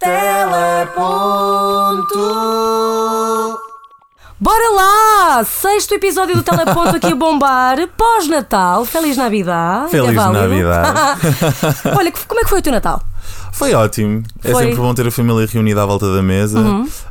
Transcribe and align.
Teleponto. 0.00 1.60
Bora 4.40 4.70
lá! 4.70 5.44
Sexto 5.44 5.92
episódio 5.92 6.34
do 6.36 6.42
Teleponto 6.42 6.96
aqui 6.96 7.12
a 7.12 7.14
bombar. 7.14 7.76
Pós-Natal. 7.98 8.86
Feliz 8.86 9.18
Navidade. 9.18 9.90
Feliz 9.90 10.12
É 10.12 10.14
válido. 10.14 10.68
Olha, 11.98 12.12
como 12.26 12.40
é 12.40 12.44
que 12.44 12.48
foi 12.48 12.60
o 12.60 12.62
teu 12.62 12.72
Natal? 12.72 13.02
Foi 13.52 13.74
ótimo. 13.74 14.22
É 14.44 14.50
Foi. 14.50 14.62
Uhum. 14.64 14.68
sempre 14.70 14.76
bom 14.82 14.94
ter 14.94 15.06
a 15.06 15.10
família 15.10 15.46
reunida 15.46 15.82
à 15.82 15.86
volta 15.86 16.14
da 16.14 16.22
mesa. 16.22 16.58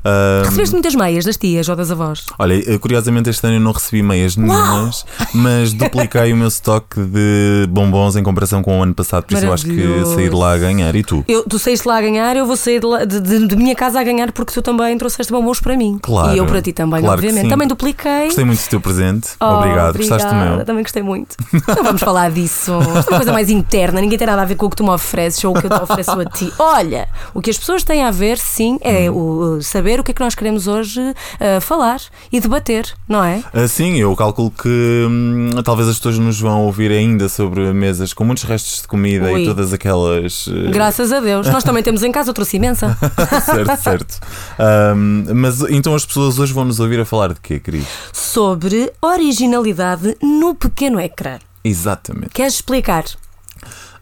Ah, 0.04 0.42
Recebeste 0.46 0.74
muitas 0.74 0.96
meias 0.96 1.26
das 1.26 1.38
tias 1.38 1.68
ou 1.70 1.76
das 1.76 1.92
avós? 1.92 2.26
olha, 2.38 2.80
curiosamente 2.80 3.30
este 3.30 3.46
ano 3.46 3.56
eu 3.58 3.60
não 3.60 3.72
recebi 3.72 4.02
meias 4.02 4.36
nenhumas, 4.36 5.06
mas 5.34 5.74
dupliquei 5.74 6.34
o 6.34 6.38
meu 6.38 6.48
estoque 6.48 7.00
de 7.02 7.68
bombons 7.70 8.16
em 8.16 8.24
comparação 8.24 8.62
com 8.64 8.80
o 8.80 8.84
ano 8.84 8.94
passado, 8.94 9.24
por 9.26 9.36
isso 9.36 9.46
eu 9.46 9.54
acho 9.54 9.66
que 9.66 10.06
saí 10.16 10.30
de 10.30 10.36
lá 10.36 10.54
a 10.54 10.58
ganhar. 10.58 10.96
E 10.96 11.04
tu? 11.04 11.24
Eu, 11.28 11.44
tu 11.44 11.60
saíste 11.60 11.88
lá 11.88 11.98
a 11.98 12.02
ganhar, 12.02 12.36
eu 12.36 12.46
vou 12.46 12.56
sair 12.56 12.80
de, 12.80 12.86
lá- 12.86 13.06
de- 13.06 13.20
de- 13.20 13.48
de 13.48 13.56
minha 13.56 13.76
casa 13.76 14.00
a 14.00 14.04
ganhar 14.04 14.32
porque 14.32 14.54
tu 14.54 14.62
também 14.62 14.98
trouxeste 14.98 15.32
bombons 15.32 15.60
para 15.60 15.76
mim. 15.78 16.00
Claro. 16.02 16.34
E 16.34 16.38
eu 16.38 16.46
para 16.46 16.62
ti 16.62 16.74
também, 16.74 17.02
Claro 17.02 17.16
obviamente. 17.16 17.50
Também 17.50 17.68
dupliquei. 17.68 18.26
Gostei 18.26 18.46
muito 18.46 18.62
do 18.64 18.70
teu 18.70 18.82
presente. 18.82 19.30
Oh, 19.40 19.46
obrigado. 19.46 19.98
Gostaste 19.98 20.28
do 20.28 20.32
obrigada. 20.34 20.56
meu? 20.58 20.66
Também 20.66 20.84
gostei 20.84 21.04
muito. 21.04 21.36
Não 21.76 21.84
vamos 21.84 22.02
falar 22.02 22.32
disso. 22.32 22.72
Isto 22.80 23.10
é 23.10 23.12
uma 23.12 23.18
coisa 23.18 23.34
mais 23.34 23.50
interna. 23.50 24.02
Ninguém 24.02 24.18
tem 24.18 24.28
nada 24.28 24.42
a 24.42 24.46
ver 24.46 24.56
com 24.56 24.66
o 24.66 24.70
que 24.70 24.76
tu 24.76 24.84
me 24.84 24.90
ofereces 24.92 25.44
ou 25.44 25.56
o 25.56 25.60
que 25.60 25.66
eu 25.68 25.70
te 25.70 25.82
ofereço 25.84 26.12
a 26.12 26.26
ti. 26.30 26.52
Olha, 26.60 27.08
o 27.34 27.42
que 27.42 27.50
as 27.50 27.58
pessoas 27.58 27.84
têm 27.84 28.04
a 28.04 28.12
ver, 28.12 28.38
sim, 28.38 28.78
é 28.82 29.10
o, 29.10 29.58
o 29.58 29.64
saber 29.64 30.00
o 30.00 30.04
que 30.04 30.12
é 30.12 30.14
que 30.14 30.22
nós 30.22 30.36
queremos 30.36 30.68
hoje 30.68 31.02
ah, 31.40 31.60
falar 31.62 32.00
e 32.32 32.40
debater, 32.40 32.94
não 33.08 33.24
é? 33.24 33.44
Ah, 33.54 33.68
Sim, 33.68 33.98
eu 33.98 34.16
calculo 34.16 34.52
que 34.52 34.68
hum, 35.10 35.50
talvez 35.64 35.88
as 35.88 35.98
pessoas 35.98 36.18
nos 36.18 36.40
vão 36.40 36.66
ouvir 36.66 36.92
ainda 36.92 37.30
sobre 37.30 37.72
mesas 37.74 38.14
com 38.14 38.24
muitos 38.24 38.44
restos 38.44 38.82
de 38.82 38.88
comida 38.88 39.32
Ui. 39.32 39.44
e 39.44 39.46
todas 39.46 39.72
aquelas. 39.74 40.48
eh, 40.48 40.72
Graças 40.72 41.12
a 41.12 41.20
Deus. 41.20 41.48
Nós 41.48 41.64
também 41.64 41.84
temos 41.84 42.04
em 42.04 42.12
casa, 42.12 42.30
eu 42.30 42.34
trouxe 42.34 42.58
imensa. 42.58 42.98
certo, 43.46 43.78
certo. 43.82 44.20
Ahm, 44.58 45.26
mas 45.36 45.62
então 45.70 45.94
as 45.96 46.06
pessoas 46.06 46.40
hoje 46.40 46.54
vão 46.54 46.66
nos 46.66 46.80
ouvir 46.80 47.00
a 47.00 47.06
falar 47.06 47.34
de 47.34 47.40
quê, 47.42 47.60
querido? 47.60 47.86
Sobre 48.12 48.92
originalidade 49.02 50.18
no 50.22 50.56
pequeno 50.56 51.00
ecrã. 51.00 51.40
Exatamente. 51.64 52.30
Queres 52.34 52.56
explicar? 52.56 53.04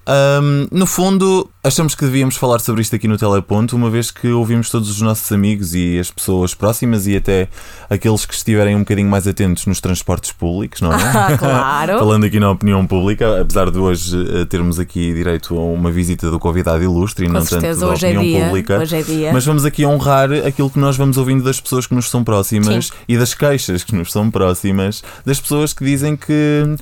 Ahm, 0.07 0.67
no 0.71 0.85
fundo, 0.85 1.49
achamos 1.61 1.93
que 1.93 2.05
devíamos 2.05 2.37
falar 2.37 2.59
sobre 2.59 2.81
isto 2.81 2.95
aqui 2.95 3.09
no 3.09 3.17
Teleponto, 3.17 3.75
uma 3.75 3.89
vez 3.89 4.09
que 4.09 4.29
ouvimos 4.29 4.69
todos 4.69 4.89
os 4.89 5.01
nossos 5.01 5.29
amigos 5.33 5.75
e 5.75 5.99
as 5.99 6.09
pessoas 6.09 6.53
próximas 6.53 7.05
e 7.07 7.17
até 7.17 7.49
aqueles 7.89 8.25
que 8.25 8.33
estiverem 8.33 8.73
um 8.73 8.79
bocadinho 8.79 9.09
mais 9.09 9.27
atentos 9.27 9.65
nos 9.65 9.81
transportes 9.81 10.31
públicos, 10.31 10.79
não 10.79 10.93
é? 10.93 10.97
Ah, 11.17 11.37
claro. 11.37 11.99
Falando 11.99 12.25
aqui 12.25 12.39
na 12.39 12.51
opinião 12.51 12.87
pública, 12.87 13.41
apesar 13.41 13.69
de 13.69 13.77
hoje 13.79 14.15
eh, 14.41 14.45
termos 14.45 14.79
aqui 14.79 15.13
direito 15.13 15.57
a 15.57 15.61
uma 15.61 15.91
visita 15.91 16.31
do 16.31 16.39
convidado 16.39 16.81
ilustre 16.83 17.25
e 17.25 17.27
Com 17.27 17.33
não 17.33 17.41
certeza, 17.41 17.85
tanto 17.85 17.99
da 17.99 18.07
é 18.07 18.11
opinião 18.11 18.23
dia. 18.23 18.45
pública. 18.45 18.79
Hoje 18.79 18.95
é 18.95 19.01
dia. 19.01 19.33
Mas 19.33 19.45
vamos 19.45 19.65
aqui 19.65 19.85
honrar 19.85 20.31
aquilo 20.31 20.69
que 20.69 20.79
nós 20.79 20.95
vamos 20.95 21.17
ouvindo 21.17 21.43
das 21.43 21.59
pessoas 21.59 21.85
que 21.85 21.93
nos 21.93 22.09
são 22.09 22.23
próximas 22.23 22.91
e 23.07 23.17
das 23.17 23.33
queixas 23.33 23.83
que 23.83 23.93
nos 23.93 24.11
são 24.11 24.31
próximas, 24.31 25.03
das 25.25 25.39
pessoas 25.39 25.73
que 25.73 25.83
dizem 25.83 26.15
que 26.15 26.77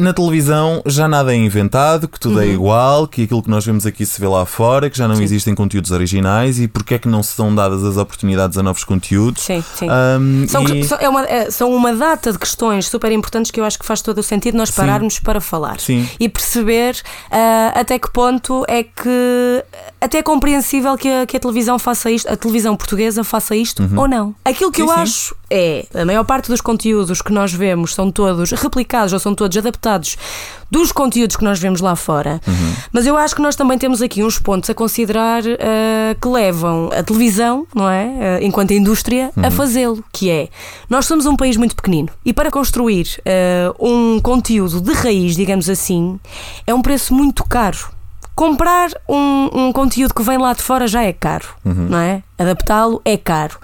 na 0.00 0.12
televisão 0.12 0.82
já 0.86 1.06
nada 1.06 1.32
é 1.32 1.36
inventado, 1.36 2.08
que 2.08 2.18
tudo 2.18 2.40
é 2.40 2.46
Uhum. 2.46 2.52
igual, 2.52 3.06
que 3.06 3.24
aquilo 3.24 3.42
que 3.42 3.50
nós 3.50 3.64
vemos 3.64 3.84
aqui 3.86 4.04
se 4.06 4.20
vê 4.20 4.26
lá 4.26 4.44
fora, 4.46 4.88
que 4.90 4.96
já 4.98 5.06
não 5.06 5.20
existem 5.20 5.54
conteúdos 5.54 5.90
originais 5.90 6.58
e 6.58 6.66
porque 6.66 6.94
é 6.94 6.98
que 6.98 7.06
não 7.08 7.22
se 7.22 7.34
são 7.34 7.54
dadas 7.54 7.84
as 7.84 7.96
oportunidades 7.96 8.56
a 8.58 8.62
novos 8.62 8.82
conteúdos. 8.84 9.42
Sim, 9.42 9.62
sim. 9.74 9.86
Ahm, 9.88 10.46
São, 10.48 10.62
e- 10.64 10.84
são- 10.84 10.98
é 11.00 11.08
uma, 11.08 11.24
é- 11.26 11.50
são 11.50 11.70
uma 11.74 11.94
data 11.94 12.32
de 12.32 12.38
questões 12.38 12.88
super 12.88 13.12
importantes 13.12 13.50
que 13.50 13.60
eu 13.60 13.64
acho 13.64 13.78
que 13.78 13.84
faz 13.86 14.00
todo 14.02 14.18
o 14.18 14.22
sentido 14.22 14.56
nós 14.56 14.70
pararmos 14.70 15.18
para 15.20 15.40
falar 15.40 15.78
Sim. 15.80 16.08
e 16.18 16.28
perceber 16.28 17.00
ah, 17.30 17.72
até 17.74 17.98
que 17.98 18.10
ponto 18.12 18.64
é 18.68 18.82
que 18.82 19.64
até 20.00 20.18
é 20.18 20.22
compreensível 20.22 20.96
que 20.96 21.08
a, 21.08 21.26
que 21.26 21.36
a 21.36 21.40
televisão 21.40 21.78
faça 21.78 22.10
isto, 22.10 22.30
a 22.30 22.36
televisão 22.36 22.74
portuguesa 22.76 23.22
faça 23.22 23.54
isto 23.54 23.82
ou 23.96 24.08
não. 24.08 24.34
Aquilo 24.44 24.70
que 24.72 24.80
Uhum. 24.82 24.88
Sim, 24.88 24.92
eu 24.92 24.96
sim. 24.96 25.02
acho 25.02 25.34
é 25.50 25.84
a 25.94 26.04
maior 26.04 26.24
parte 26.24 26.48
dos 26.48 26.60
conteúdos 26.60 27.20
que 27.20 27.32
nós 27.32 27.52
vemos 27.52 27.94
são 27.94 28.10
todos 28.10 28.52
replicados 28.52 29.12
ou 29.12 29.18
são 29.18 29.34
todos 29.34 29.56
adaptados 29.56 30.16
dos 30.70 30.92
conteúdos 30.92 31.34
que 31.36 31.42
nós 31.42 31.58
vemos 31.58 31.80
lá 31.80 31.96
fora. 31.96 32.40
Uhum. 32.46 32.74
Mas 32.92 33.04
eu 33.04 33.16
acho 33.16 33.34
que 33.34 33.42
nós 33.42 33.56
também 33.56 33.76
temos 33.76 34.00
aqui 34.00 34.22
uns 34.22 34.38
pontos 34.38 34.70
a 34.70 34.74
considerar 34.74 35.42
ah, 35.44 36.14
que 36.20 36.28
levam 36.28 36.88
a 36.96 37.02
televisão, 37.02 37.66
não 37.74 37.88
é? 37.90 38.38
Ah, 38.38 38.38
enquanto 38.42 38.70
indústria, 38.72 39.30
Uhum. 39.36 39.46
a 39.46 39.50
fazê-lo. 39.50 40.04
Que 40.12 40.30
é, 40.30 40.48
nós 40.88 41.06
somos 41.06 41.26
um 41.26 41.34
país 41.36 41.56
muito 41.56 41.74
pequenino 41.74 42.08
e 42.24 42.32
para 42.32 42.50
construir 42.50 43.06
ah, 43.26 43.74
um 43.80 44.20
conteúdo 44.20 44.80
de 44.80 44.92
raiz, 44.92 45.34
digamos 45.34 45.68
assim, 45.68 46.18
é 46.66 46.72
um 46.72 46.82
preço 46.82 47.12
muito 47.12 47.42
caro. 47.44 47.78
Comprar 48.36 48.88
um, 49.08 49.50
um 49.52 49.72
conteúdo 49.72 50.14
que 50.14 50.22
vem 50.22 50.38
lá 50.38 50.52
de 50.54 50.62
fora 50.62 50.86
já 50.86 51.02
é 51.02 51.12
caro, 51.12 51.48
não 51.64 51.98
é? 51.98 52.22
Adaptá-lo 52.38 53.02
é 53.04 53.16
caro. 53.16 53.58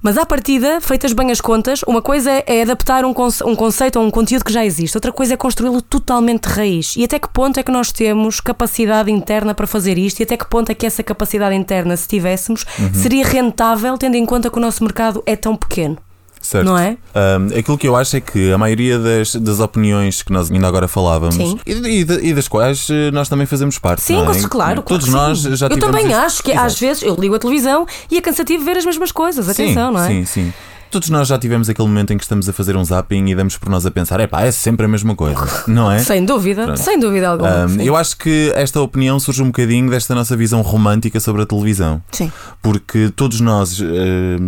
Mas 0.00 0.16
à 0.16 0.24
partida, 0.24 0.80
feitas 0.80 1.12
bem 1.12 1.30
as 1.32 1.40
contas, 1.40 1.82
uma 1.86 2.00
coisa 2.00 2.30
é- 2.30 2.44
é 2.46 2.62
adaptar 2.62 3.04
um, 3.04 3.12
conce- 3.12 3.42
um 3.44 3.56
conceito 3.56 3.98
ou 3.98 4.06
um 4.06 4.10
conteúdo 4.10 4.44
que 4.44 4.52
já 4.52 4.64
existe, 4.64 4.96
outra 4.96 5.12
coisa 5.12 5.34
é 5.34 5.36
construí-lo 5.36 5.82
totalmente 5.82 6.48
de 6.48 6.54
raiz. 6.54 6.94
E 6.96 7.04
até 7.04 7.18
que 7.18 7.28
ponto 7.28 7.58
é 7.58 7.62
que 7.62 7.72
nós 7.72 7.90
temos 7.90 8.40
capacidade 8.40 9.10
interna 9.10 9.54
para 9.54 9.66
fazer 9.66 9.98
isto? 9.98 10.20
E 10.20 10.22
até 10.22 10.36
que 10.36 10.48
ponto 10.48 10.70
é 10.70 10.74
que 10.74 10.86
essa 10.86 11.02
capacidade 11.02 11.54
interna, 11.56 11.96
se 11.96 12.06
tivéssemos, 12.06 12.64
seria 12.94 13.24
rentável, 13.26 13.98
tendo 13.98 14.14
em 14.14 14.24
conta 14.24 14.50
que 14.50 14.58
o 14.58 14.60
nosso 14.60 14.84
mercado 14.84 15.22
é 15.26 15.34
tão 15.34 15.56
pequeno? 15.56 15.96
Certo. 16.40 16.64
Não 16.66 16.78
é? 16.78 16.96
Um, 17.14 17.58
aquilo 17.58 17.76
que 17.76 17.86
eu 17.88 17.94
acho 17.96 18.16
é 18.16 18.20
que 18.20 18.52
a 18.52 18.58
maioria 18.58 18.98
das, 18.98 19.34
das 19.34 19.60
opiniões 19.60 20.22
que 20.22 20.32
nós 20.32 20.50
ainda 20.50 20.66
agora 20.66 20.86
falávamos 20.88 21.34
Sim. 21.34 21.58
e, 21.66 21.72
e 21.72 22.28
e 22.28 22.34
das 22.34 22.48
quais 22.48 22.88
eh, 22.90 23.10
nós 23.10 23.28
também 23.28 23.46
fazemos 23.46 23.78
parte. 23.78 24.02
Sim, 24.02 24.14
não 24.16 24.22
é? 24.22 24.34
claro, 24.34 24.48
claro. 24.48 24.82
Todos 24.82 25.06
que 25.06 25.10
nós 25.12 25.40
sim. 25.42 25.56
já 25.56 25.66
Eu 25.66 25.78
também 25.78 26.06
isto- 26.06 26.16
acho 26.16 26.42
que 26.42 26.50
Exato. 26.52 26.66
às 26.66 26.78
vezes 26.78 27.02
eu 27.02 27.14
ligo 27.16 27.34
a 27.34 27.38
televisão 27.38 27.86
e 28.10 28.16
é 28.16 28.20
cansativo 28.20 28.64
ver 28.64 28.76
as 28.76 28.84
mesmas 28.84 29.12
coisas. 29.12 29.48
Atenção, 29.48 29.88
sim, 29.88 29.94
não 29.94 30.02
é? 30.04 30.08
Sim, 30.08 30.24
sim. 30.24 30.52
Todos 30.90 31.10
nós 31.10 31.28
já 31.28 31.38
tivemos 31.38 31.68
aquele 31.68 31.86
momento 31.86 32.12
em 32.12 32.16
que 32.16 32.24
estamos 32.24 32.48
a 32.48 32.52
fazer 32.52 32.76
um 32.76 32.84
zapping 32.84 33.26
e 33.26 33.34
damos 33.34 33.58
por 33.58 33.68
nós 33.68 33.84
a 33.84 33.90
pensar, 33.90 34.20
é 34.20 34.26
pá, 34.26 34.42
é 34.42 34.50
sempre 34.50 34.86
a 34.86 34.88
mesma 34.88 35.14
coisa, 35.14 35.46
não 35.68 35.90
é? 35.90 35.98
Sem 35.98 36.24
dúvida, 36.24 36.76
sem 36.76 36.98
dúvida 36.98 37.28
alguma. 37.28 37.66
Um, 37.66 37.80
eu 37.82 37.94
acho 37.94 38.16
que 38.16 38.52
esta 38.54 38.80
opinião 38.80 39.20
surge 39.20 39.42
um 39.42 39.46
bocadinho 39.46 39.90
desta 39.90 40.14
nossa 40.14 40.36
visão 40.36 40.62
romântica 40.62 41.20
sobre 41.20 41.42
a 41.42 41.46
televisão. 41.46 42.02
Sim. 42.10 42.32
Porque 42.62 43.10
todos 43.14 43.40
nós, 43.40 43.80
eh, 43.80 43.84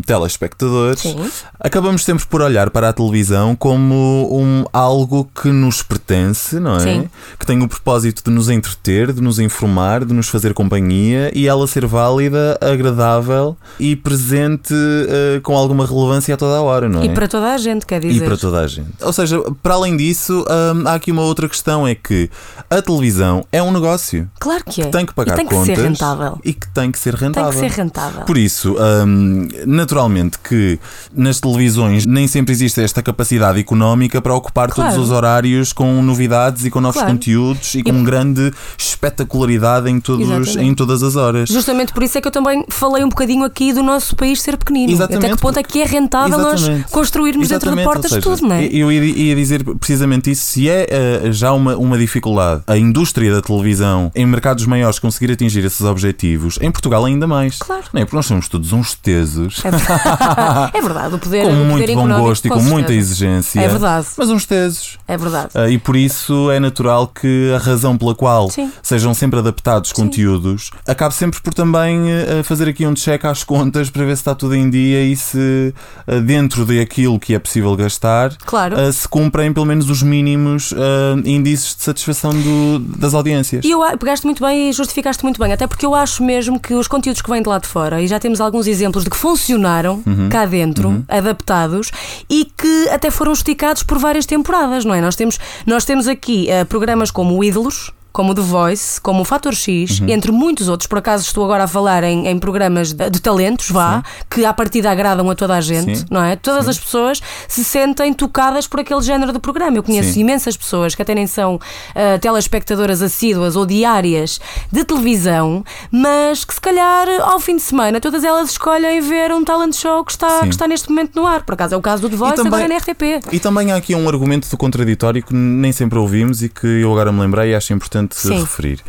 telespectadores, 0.06 1.00
Sim. 1.00 1.16
acabamos 1.58 2.04
sempre 2.04 2.24
por 2.26 2.40
olhar 2.40 2.70
para 2.70 2.88
a 2.88 2.92
televisão 2.92 3.54
como 3.54 4.28
um, 4.32 4.64
algo 4.72 5.30
que 5.40 5.48
nos 5.48 5.82
pertence, 5.82 6.58
não 6.58 6.76
é? 6.76 6.80
Sim. 6.80 7.10
Que 7.38 7.44
tem 7.44 7.62
o 7.62 7.68
propósito 7.68 8.22
de 8.24 8.30
nos 8.30 8.48
entreter, 8.48 9.12
de 9.12 9.20
nos 9.20 9.38
informar, 9.38 10.04
de 10.04 10.14
nos 10.14 10.28
fazer 10.28 10.54
companhia 10.54 11.30
e 11.34 11.46
ela 11.46 11.66
ser 11.66 11.86
válida, 11.86 12.58
agradável 12.60 13.56
e 13.78 13.94
presente 13.94 14.74
eh, 14.74 15.40
com 15.42 15.56
alguma 15.56 15.86
relevância 15.86 16.29
a 16.32 16.36
toda 16.36 16.56
a 16.56 16.62
hora, 16.62 16.88
não 16.88 17.02
é? 17.02 17.06
E 17.06 17.08
para 17.10 17.26
toda 17.28 17.52
a 17.52 17.58
gente, 17.58 17.84
quer 17.86 18.04
E 18.04 18.08
dizer. 18.08 18.24
para 18.24 18.36
toda 18.36 18.60
a 18.60 18.66
gente. 18.66 18.88
Ou 19.00 19.12
seja, 19.12 19.40
para 19.62 19.74
além 19.74 19.96
disso, 19.96 20.44
hum, 20.48 20.82
há 20.86 20.94
aqui 20.94 21.10
uma 21.12 21.22
outra 21.22 21.48
questão: 21.48 21.86
é 21.86 21.94
que 21.94 22.30
a 22.68 22.80
televisão 22.82 23.44
é 23.52 23.62
um 23.62 23.72
negócio. 23.72 24.28
Claro 24.38 24.64
que 24.64 24.82
é. 24.82 24.86
Tem 24.86 25.06
que 25.06 25.14
pagar 25.14 25.34
e 25.34 25.36
tem 25.36 25.46
que 25.46 25.54
contas 25.54 25.76
ser 25.76 25.82
rentável. 25.82 26.38
e 26.44 26.52
que 26.52 26.68
tem 26.68 26.90
que 26.90 26.98
ser 26.98 27.16
Tem 27.16 27.28
rentável. 27.28 27.50
que 27.50 27.58
ser 27.58 27.70
rentável. 27.70 28.22
Por 28.22 28.36
isso, 28.38 28.76
hum, 29.06 29.48
naturalmente 29.66 30.38
que 30.38 30.78
nas 31.14 31.40
televisões 31.40 32.06
nem 32.06 32.26
sempre 32.26 32.52
existe 32.52 32.80
esta 32.80 33.02
capacidade 33.02 33.58
económica 33.58 34.20
para 34.20 34.34
ocupar 34.34 34.68
Claro. 34.70 34.92
todos 34.92 35.04
os 35.06 35.12
horários 35.14 35.72
com 35.72 36.00
novidades 36.02 36.64
e 36.64 36.70
com 36.70 36.80
novos 36.80 36.96
Claro. 37.00 37.12
conteúdos 37.12 37.74
e 37.74 37.82
com 37.82 38.02
grande 38.04 38.52
espetacularidade 38.78 39.88
em, 39.90 40.00
todos, 40.00 40.26
Exatamente. 40.28 40.58
em 40.60 40.74
todas 40.74 41.02
as 41.02 41.16
horas. 41.16 41.48
Justamente 41.48 41.92
por 41.92 42.02
isso 42.02 42.18
é 42.18 42.20
que 42.20 42.28
eu 42.28 42.32
também 42.32 42.64
falei 42.68 43.02
um 43.04 43.08
bocadinho 43.08 43.44
aqui 43.44 43.72
do 43.72 43.82
nosso 43.82 44.14
país 44.16 44.40
ser 44.40 44.56
pequenino. 44.56 44.92
Exatamente. 44.92 45.24
Até 45.26 45.34
que 45.36 45.40
ponto 45.42 45.58
é 45.58 45.62
que 45.62 45.80
é 45.80 45.84
rentável 45.84 46.19
nós 46.28 46.60
Exatamente. 46.60 46.90
construirmos 46.90 47.48
dentro 47.48 47.70
de 47.70 47.80
Exatamente, 47.80 47.84
portas 47.84 48.10
seja, 48.10 48.22
tudo, 48.22 48.48
não 48.48 48.56
é? 48.56 48.66
Eu 48.66 48.90
ia, 48.92 49.34
dizer 49.34 49.64
precisamente 49.76 50.30
isso. 50.30 50.42
Se 50.42 50.68
é 50.68 50.86
eh, 50.90 51.32
já 51.32 51.52
uma, 51.52 51.76
uma 51.76 51.98
dificuldade 51.98 52.62
a 52.66 52.76
indústria 52.76 53.32
da 53.32 53.40
televisão 53.40 54.10
em 54.14 54.26
mercados 54.26 54.66
maiores 54.66 54.98
conseguir 54.98 55.32
atingir 55.32 55.64
esses 55.64 55.80
objetivos, 55.82 56.58
em 56.60 56.70
Portugal 56.70 57.04
ainda 57.04 57.26
mais. 57.26 57.58
Claro. 57.58 57.84
Não 57.92 58.00
é? 58.00 58.04
Porque 58.04 58.16
nós 58.16 58.26
somos 58.26 58.48
todos 58.48 58.72
uns 58.72 58.94
tesos. 58.94 59.62
É 59.64 59.70
verdade. 59.70 60.70
É 60.80 60.80
verdade, 60.80 61.14
o 61.14 61.18
poder, 61.18 61.44
Com 61.44 61.52
o 61.52 61.64
muito 61.64 61.94
bom 61.94 62.08
gosto 62.08 62.46
e 62.46 62.48
com 62.48 62.56
certeza. 62.56 62.74
muita 62.74 62.92
exigência. 62.94 63.60
É 63.60 63.68
verdade. 63.68 64.06
Mas 64.16 64.30
uns 64.30 64.46
tesos. 64.46 64.98
É 65.06 65.16
verdade. 65.16 65.48
Ah, 65.54 65.68
e 65.68 65.78
por 65.78 65.96
isso 65.96 66.50
é 66.50 66.58
natural 66.60 67.06
que 67.08 67.52
a 67.54 67.58
razão 67.58 67.96
pela 67.96 68.14
qual 68.14 68.50
Sim. 68.50 68.70
sejam 68.82 69.12
sempre 69.14 69.38
adaptados 69.38 69.92
conteúdos 69.92 70.70
acabe 70.86 71.14
sempre 71.14 71.40
por 71.40 71.52
também 71.52 72.10
eh, 72.10 72.42
fazer 72.42 72.68
aqui 72.68 72.86
um 72.86 72.94
check 72.94 73.24
às 73.24 73.44
contas 73.44 73.90
para 73.90 74.04
ver 74.04 74.16
se 74.16 74.22
está 74.22 74.34
tudo 74.34 74.54
em 74.54 74.68
dia 74.70 75.02
e 75.04 75.16
se 75.16 75.74
dentro 76.18 76.64
daquilo 76.64 77.18
que 77.20 77.34
é 77.34 77.38
possível 77.38 77.76
gastar 77.76 78.34
Claro. 78.44 78.78
eh, 78.80 78.90
se 78.90 79.06
cumprem 79.06 79.52
pelo 79.52 79.66
menos 79.66 79.88
os 79.90 80.02
mínimos 80.02 80.72
eh, 80.72 81.28
índices 81.28 81.76
de 81.76 81.82
satisfação 81.82 82.32
do- 82.32 82.78
das 82.98 83.14
audiências. 83.14 83.64
E 83.64 83.70
eu 83.70 83.80
pegaste 83.98 84.24
muito 84.26 84.42
bem 84.44 84.70
e 84.70 84.72
justificaste 84.72 85.22
muito 85.22 85.38
bem, 85.38 85.52
até 85.52 85.66
porque 85.66 85.84
eu 85.86 85.94
acho 85.94 86.22
mesmo 86.24 86.58
que 86.58 86.74
os 86.74 86.88
conteúdos 86.88 87.20
que 87.22 87.30
vêm 87.30 87.42
de 87.42 87.48
lá 87.48 87.58
de 87.58 87.66
fora, 87.68 88.00
e 88.00 88.06
já 88.08 88.18
temos 88.18 88.40
alguns 88.40 88.66
exemplos 88.66 89.04
de 89.04 89.10
que 89.10 89.16
funcionaram 89.16 90.02
Uhum. 90.06 90.28
cá 90.28 90.46
dentro, 90.46 91.04
adaptados, 91.08 91.90
e 92.28 92.44
que 92.56 92.88
até 92.88 93.10
foram 93.10 93.32
esticados 93.32 93.82
por 93.82 93.98
várias 93.98 94.26
temporadas, 94.26 94.84
não 94.84 94.94
é? 94.94 95.00
Nós 95.00 95.16
temos, 95.16 95.38
nós 95.66 95.84
temos 95.84 96.08
aqui 96.08 96.48
eh, 96.50 96.64
programas 96.64 97.10
como 97.10 97.36
o 97.38 97.44
Ídolos, 97.44 97.90
como 98.12 98.32
o 98.32 98.34
The 98.34 98.40
Voice, 98.42 99.00
como 99.00 99.22
o 99.22 99.24
Fator 99.24 99.54
X, 99.54 100.00
Uhum. 100.00 100.08
entre 100.08 100.32
muitos 100.32 100.68
outros. 100.68 100.86
Por 100.86 100.98
acaso 100.98 101.24
estou 101.24 101.44
agora 101.44 101.64
a 101.64 101.68
falar 101.68 102.02
em, 102.04 102.26
em 102.28 102.38
programas 102.38 102.92
de, 102.92 103.08
de 103.10 103.20
talentos, 103.20 103.70
vá, 103.70 104.02
que 104.28 104.44
à 104.44 104.52
partida 104.52 104.90
agradam 104.90 105.28
a 105.30 105.34
toda 105.34 105.54
a 105.54 105.60
gente, 105.60 105.98
Sim. 106.00 106.04
não 106.10 106.22
é? 106.22 106.36
Todas 106.36 106.68
as 106.68 106.78
pessoas 106.78 107.20
se 107.48 107.62
sentem 107.64 108.12
tocadas 108.12 108.66
por 108.66 108.80
aquele 108.80 109.00
género 109.02 109.32
de 109.32 109.38
programa. 109.38 109.76
Eu 109.76 109.82
conheço 109.82 110.12
Sim. 110.14 110.20
imensas 110.20 110.56
pessoas 110.56 110.94
que 110.94 111.02
até 111.02 111.14
nem 111.14 111.26
são 111.26 111.58
ah, 111.94 112.18
telespectadoras 112.18 113.02
assíduas 113.02 113.56
ou 113.56 113.64
diárias 113.66 114.40
de 114.72 114.84
televisão, 114.84 115.64
mas 115.90 116.44
que 116.44 116.54
se 116.54 116.60
calhar 116.60 117.06
ao 117.22 117.38
fim 117.40 117.56
de 117.56 117.62
semana 117.62 118.00
todas 118.00 118.24
elas 118.24 118.50
escolhem 118.50 119.00
ver 119.00 119.32
um 119.32 119.44
talent 119.44 119.74
show 119.74 120.04
que 120.04 120.12
está, 120.12 120.40
Sim. 120.40 120.46
que 120.48 120.54
está 120.54 120.66
neste 120.66 120.88
momento 120.88 121.12
no 121.14 121.26
ar. 121.26 121.42
Por 121.44 121.54
acaso 121.54 121.74
é 121.74 121.76
o 121.78 121.82
caso 121.82 122.02
do 122.02 122.08
The 122.10 122.16
Voice, 122.16 122.36
também- 122.36 122.48
agora 122.48 122.64
é 122.64 122.68
na 122.68 122.76
RTP. 122.76 123.20
E 123.32 123.38
também 123.38 123.72
há 123.72 123.76
aqui 123.76 123.94
um 123.94 124.08
argumento 124.08 124.48
do 124.48 124.56
contraditório 124.56 125.22
que 125.22 125.34
nem 125.34 125.72
sempre 125.72 125.98
ouvimos 125.98 126.42
e 126.42 126.48
que 126.48 126.66
eu 126.66 126.90
agora 126.92 127.12
me 127.12 127.20
lembrei 127.20 127.50
e 127.50 127.54
acho 127.54 127.72
importante 127.72 127.99
Sim. 128.10 128.40
referir. 128.40 128.80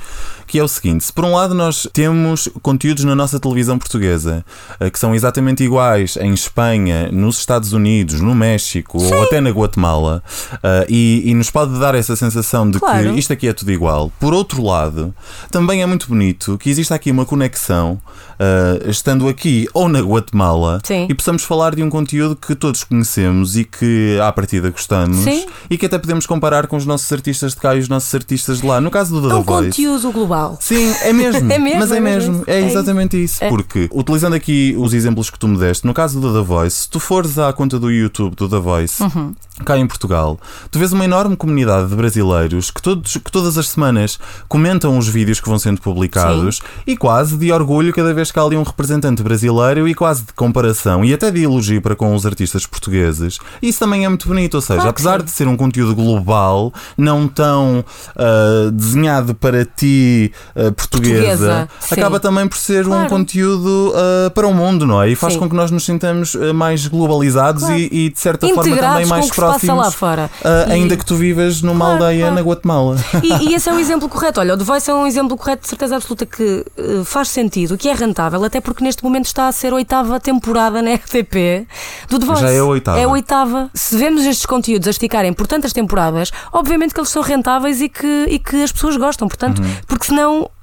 Que 0.52 0.60
é 0.60 0.64
o 0.64 0.68
seguinte: 0.68 1.06
se 1.06 1.14
por 1.14 1.24
um 1.24 1.34
lado 1.34 1.56
nós 1.56 1.88
temos 1.94 2.50
conteúdos 2.62 3.06
na 3.06 3.16
nossa 3.16 3.40
televisão 3.40 3.80
portuguesa 3.80 4.44
eh, 4.82 4.90
que 4.90 5.00
são 5.00 5.16
exatamente 5.16 5.64
iguais 5.64 6.18
em 6.18 6.34
Espanha, 6.34 7.10
nos 7.10 7.40
Estados 7.40 7.72
Unidos, 7.72 8.20
no 8.20 8.36
México 8.36 9.02
ou 9.02 9.24
até 9.24 9.40
na 9.40 9.50
Guatemala, 9.50 10.22
eh, 10.62 10.86
e, 10.90 11.24
e 11.28 11.34
nos 11.34 11.50
pode 11.50 11.80
dar 11.80 11.96
essa 11.96 12.18
sensação 12.18 12.70
de 12.70 12.80
Claro. 12.80 13.14
que 13.14 13.20
isto 13.20 13.32
aqui 13.32 13.48
é 13.48 13.54
tudo 13.54 13.72
igual. 13.72 14.12
Por 14.20 14.34
outro 14.34 14.62
lado, 14.62 15.16
também 15.50 15.82
é 15.82 15.86
muito 15.86 16.10
bonito 16.10 16.58
que 16.58 16.70
exista 16.70 16.96
aqui 16.96 17.12
uma 17.12 17.26
conexão, 17.26 17.98
eh, 18.38 18.90
estando 18.90 19.30
aqui 19.30 19.70
ou 19.74 19.88
na 19.88 20.02
Guatemala, 20.02 20.82
Sim. 20.84 21.08
e 21.10 21.14
possamos 21.14 21.46
falar 21.46 21.76
de 21.76 21.82
um 21.82 21.90
conteúdo 21.90 22.36
que 22.36 22.56
todos 22.56 22.84
conhecemos 22.84 23.56
e 23.56 23.64
que 23.64 24.20
à 24.22 24.30
partida 24.34 24.70
gostamos 24.70 25.20
Sim. 25.24 25.46
e 25.70 25.78
que 25.78 25.86
até 25.86 25.98
podemos 25.98 26.26
comparar 26.26 26.68
com 26.68 26.76
os 26.76 26.86
nossos 26.86 27.10
artistas 27.14 27.52
de 27.54 27.62
cá 27.62 27.74
e 27.74 27.80
os 27.80 27.88
nossos 27.88 28.14
artistas 28.14 28.60
de 28.60 28.68
lá. 28.68 28.82
No 28.82 28.92
caso 28.92 29.22
do 29.22 29.28
É 29.28 29.30
The 29.32 29.36
um 29.38 29.44
Voice. 29.44 29.70
conteúdo 29.70 30.12
global. 30.12 30.41
Sim, 30.60 30.94
é 31.04 31.12
mesmo. 31.14 31.52
É 31.52 31.58
mesmo, 31.60 31.80
mas 31.80 31.92
é, 31.92 31.98
é 31.98 32.00
mesmo 32.00 32.32
mesmo. 32.32 32.42
isso. 32.42 32.50
É 32.50 32.62
É 32.62 32.68
exatamente 32.68 33.24
isso. 33.24 33.44
É. 33.44 33.50
Porque, 33.50 33.90
utilizando 33.92 34.34
aqui 34.34 34.76
os 34.78 34.94
exemplos 34.94 35.30
que 35.30 35.38
tu 35.40 35.48
me 35.48 35.58
deste, 35.58 35.86
no 35.86 35.94
caso 35.94 36.20
do 36.20 36.34
The 36.34 36.46
Voice, 36.46 36.76
se 36.82 36.90
tu 36.90 37.00
fores 37.00 37.38
à 37.38 37.52
conta 37.54 37.80
do 37.80 37.90
YouTube 37.92 38.36
do 38.36 38.48
The 38.50 38.60
Voice, 38.60 39.02
Uhum. 39.04 39.34
cá 39.66 39.78
em 39.78 39.86
Portugal, 39.88 40.40
tu 40.70 40.80
vês 40.80 40.92
uma 40.94 41.04
enorme 41.06 41.36
comunidade 41.36 41.90
de 41.90 41.96
brasileiros 41.96 42.72
que, 42.72 42.82
todos, 42.82 43.18
que 43.18 43.32
todas 43.32 43.58
as 43.58 43.70
semanas 43.70 44.18
comentam 44.48 44.98
os 44.98 45.08
vídeos 45.08 45.40
que 45.40 45.48
vão 45.50 45.60
sendo 45.60 45.82
publicados 45.82 46.62
e 46.86 46.96
quase 46.98 47.38
de 47.38 47.52
orgulho 47.52 47.94
cada 47.94 48.14
vez 48.14 48.32
que 48.32 48.40
há 48.40 48.44
ali 48.44 48.56
um 48.58 48.64
representante 48.64 49.22
brasileiro 49.24 49.88
e 49.88 49.94
quase 49.94 50.24
de 50.24 50.34
comparação 50.34 51.04
e 51.06 51.14
até 51.14 51.30
de 51.32 51.44
elogio 51.44 51.82
para 51.82 51.96
com 51.96 52.14
os 52.16 52.26
artistas 52.26 52.66
portugueses. 52.66 53.38
Isso 53.62 53.80
também 53.80 54.06
é 54.06 54.10
muito 54.10 54.28
bonito, 54.28 54.56
ou 54.56 54.62
seja, 54.62 54.76
Claro 54.82 54.90
apesar 54.90 55.20
sim. 55.20 55.26
de 55.26 55.32
ser 55.32 55.48
um 55.48 55.58
conteúdo 55.58 55.94
global, 55.96 56.74
não 56.98 57.28
tão 57.28 57.84
ah, 58.16 58.70
desenhado 58.72 59.36
para 59.36 59.66
ti, 59.66 60.31
ah, 60.56 60.72
portuguesa, 60.72 61.12
Portuguesa, 61.12 61.70
sim. 61.80 61.96
acaba 61.96 62.20
também 62.20 62.48
por 62.48 62.58
ser 62.58 62.86
um 62.88 62.92
Claro. 62.92 63.10
conteúdo 63.10 63.94
ah, 63.96 64.30
para 64.32 64.48
o 64.48 64.54
mundo, 64.54 64.86
não 64.86 65.02
é? 65.02 65.10
E 65.10 65.16
faz 65.16 65.34
Sim. 65.34 65.40
com 65.40 65.50
que 65.50 65.56
nós 65.56 65.72
nos 65.72 65.84
sintamos 65.86 66.36
ah, 66.36 66.54
mais 66.54 66.88
globalizados 66.88 67.64
Claro. 67.64 67.78
e, 67.80 68.06
e, 68.06 68.10
de 68.10 68.20
certa 68.20 68.48
forma 68.48 68.62
também 68.64 68.74
Integrados 68.78 69.10
mais 69.10 69.30
próximos. 69.32 69.96
E- 69.96 70.72
Ainda 70.72 70.96
que 70.98 71.06
tu 71.06 71.16
vivas 71.16 71.62
numa 71.62 71.86
Claro, 71.86 72.04
aldeia 72.04 72.32
na 72.32 72.42
Guatemala. 72.42 72.96
E, 73.24 73.50
e 73.50 73.54
esse 73.56 73.70
é 73.70 73.74
um 73.74 73.80
exemplo 73.80 74.08
correto. 74.10 74.40
Olha, 74.40 74.54
o 74.54 74.58
The 74.58 74.64
Voice 74.64 74.90
é 74.90 74.94
um 74.94 75.06
exemplo 75.08 75.36
correto 75.38 75.64
de 75.64 75.70
certeza 75.70 75.96
absoluta 75.96 76.26
que 76.26 76.66
eh, 76.78 77.02
faz 77.06 77.30
sentido, 77.30 77.78
que 77.78 77.90
é 77.90 77.94
rentável, 77.94 78.44
até 78.44 78.60
porque 78.62 78.84
neste 78.84 79.04
momento 79.04 79.26
está 79.26 79.48
a 79.48 79.52
ser 79.52 79.74
a 79.74 79.76
oitava 79.76 80.20
temporada 80.20 80.82
na 80.82 80.94
RTP 80.96 81.68
do 82.10 82.20
The 82.20 82.26
Voice. 82.26 82.42
Já 82.42 82.52
é 82.52 82.60
a 82.60 82.66
oitava. 82.66 83.00
É 83.00 83.04
a 83.04 83.08
oitava. 83.08 83.70
Se 83.74 83.98
vemos 83.98 84.24
estes 84.26 84.46
conteúdos 84.46 84.88
a 84.88 84.92
esticarem 84.92 85.34
por 85.34 85.48
tantas 85.48 85.74
temporadas, 85.74 86.32
obviamente 86.54 86.94
que 86.94 87.00
eles 87.00 87.10
são 87.10 87.22
rentáveis 87.22 87.82
e 87.82 87.90
que, 87.90 88.26
e 88.30 88.40
que 88.40 88.64
as 88.64 88.72
pessoas 88.72 88.96
gostam, 88.98 89.28
portanto, 89.28 89.62
Uhum. 89.62 89.72
porque 89.88 90.06
senão 90.06 90.21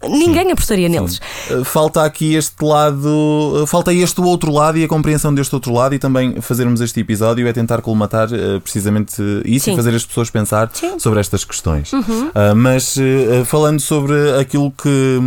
ninguém 0.09 0.51
apostaria 0.53 0.89
neles. 0.89 1.21
Uh, 1.51 1.65
Falta 1.65 2.03
aqui 2.05 2.35
este 2.35 2.65
lado, 2.65 3.07
uh, 3.63 3.67
falta 3.67 3.93
este 3.93 4.21
outro 4.21 4.53
lado 4.53 4.79
e 4.79 4.85
a 4.85 4.89
compreensão 4.89 5.35
deste 5.35 5.55
outro 5.55 5.73
lado 5.73 5.95
e 5.95 5.99
também 5.99 6.41
fazermos 6.41 6.81
este 6.81 7.01
episódio 7.01 7.47
é 7.49 7.53
tentar 7.53 7.81
colmatar 7.83 8.29
uh, 8.29 8.61
precisamente 8.61 9.21
isso 9.45 9.67
Sim. 9.67 9.73
e 9.73 9.77
fazer 9.77 9.95
as 9.95 10.05
pessoas 10.05 10.31
pensar 10.31 10.71
Sim. 10.73 10.89
Uhum. 10.93 10.99
sobre 11.01 11.21
estas 11.21 11.45
questões. 11.45 11.93
Uh, 11.93 11.99
mas 12.57 12.97
uh, 12.97 13.45
falando 13.45 13.81
sobre 13.81 14.15
aquilo 14.41 14.71
que, 14.71 15.19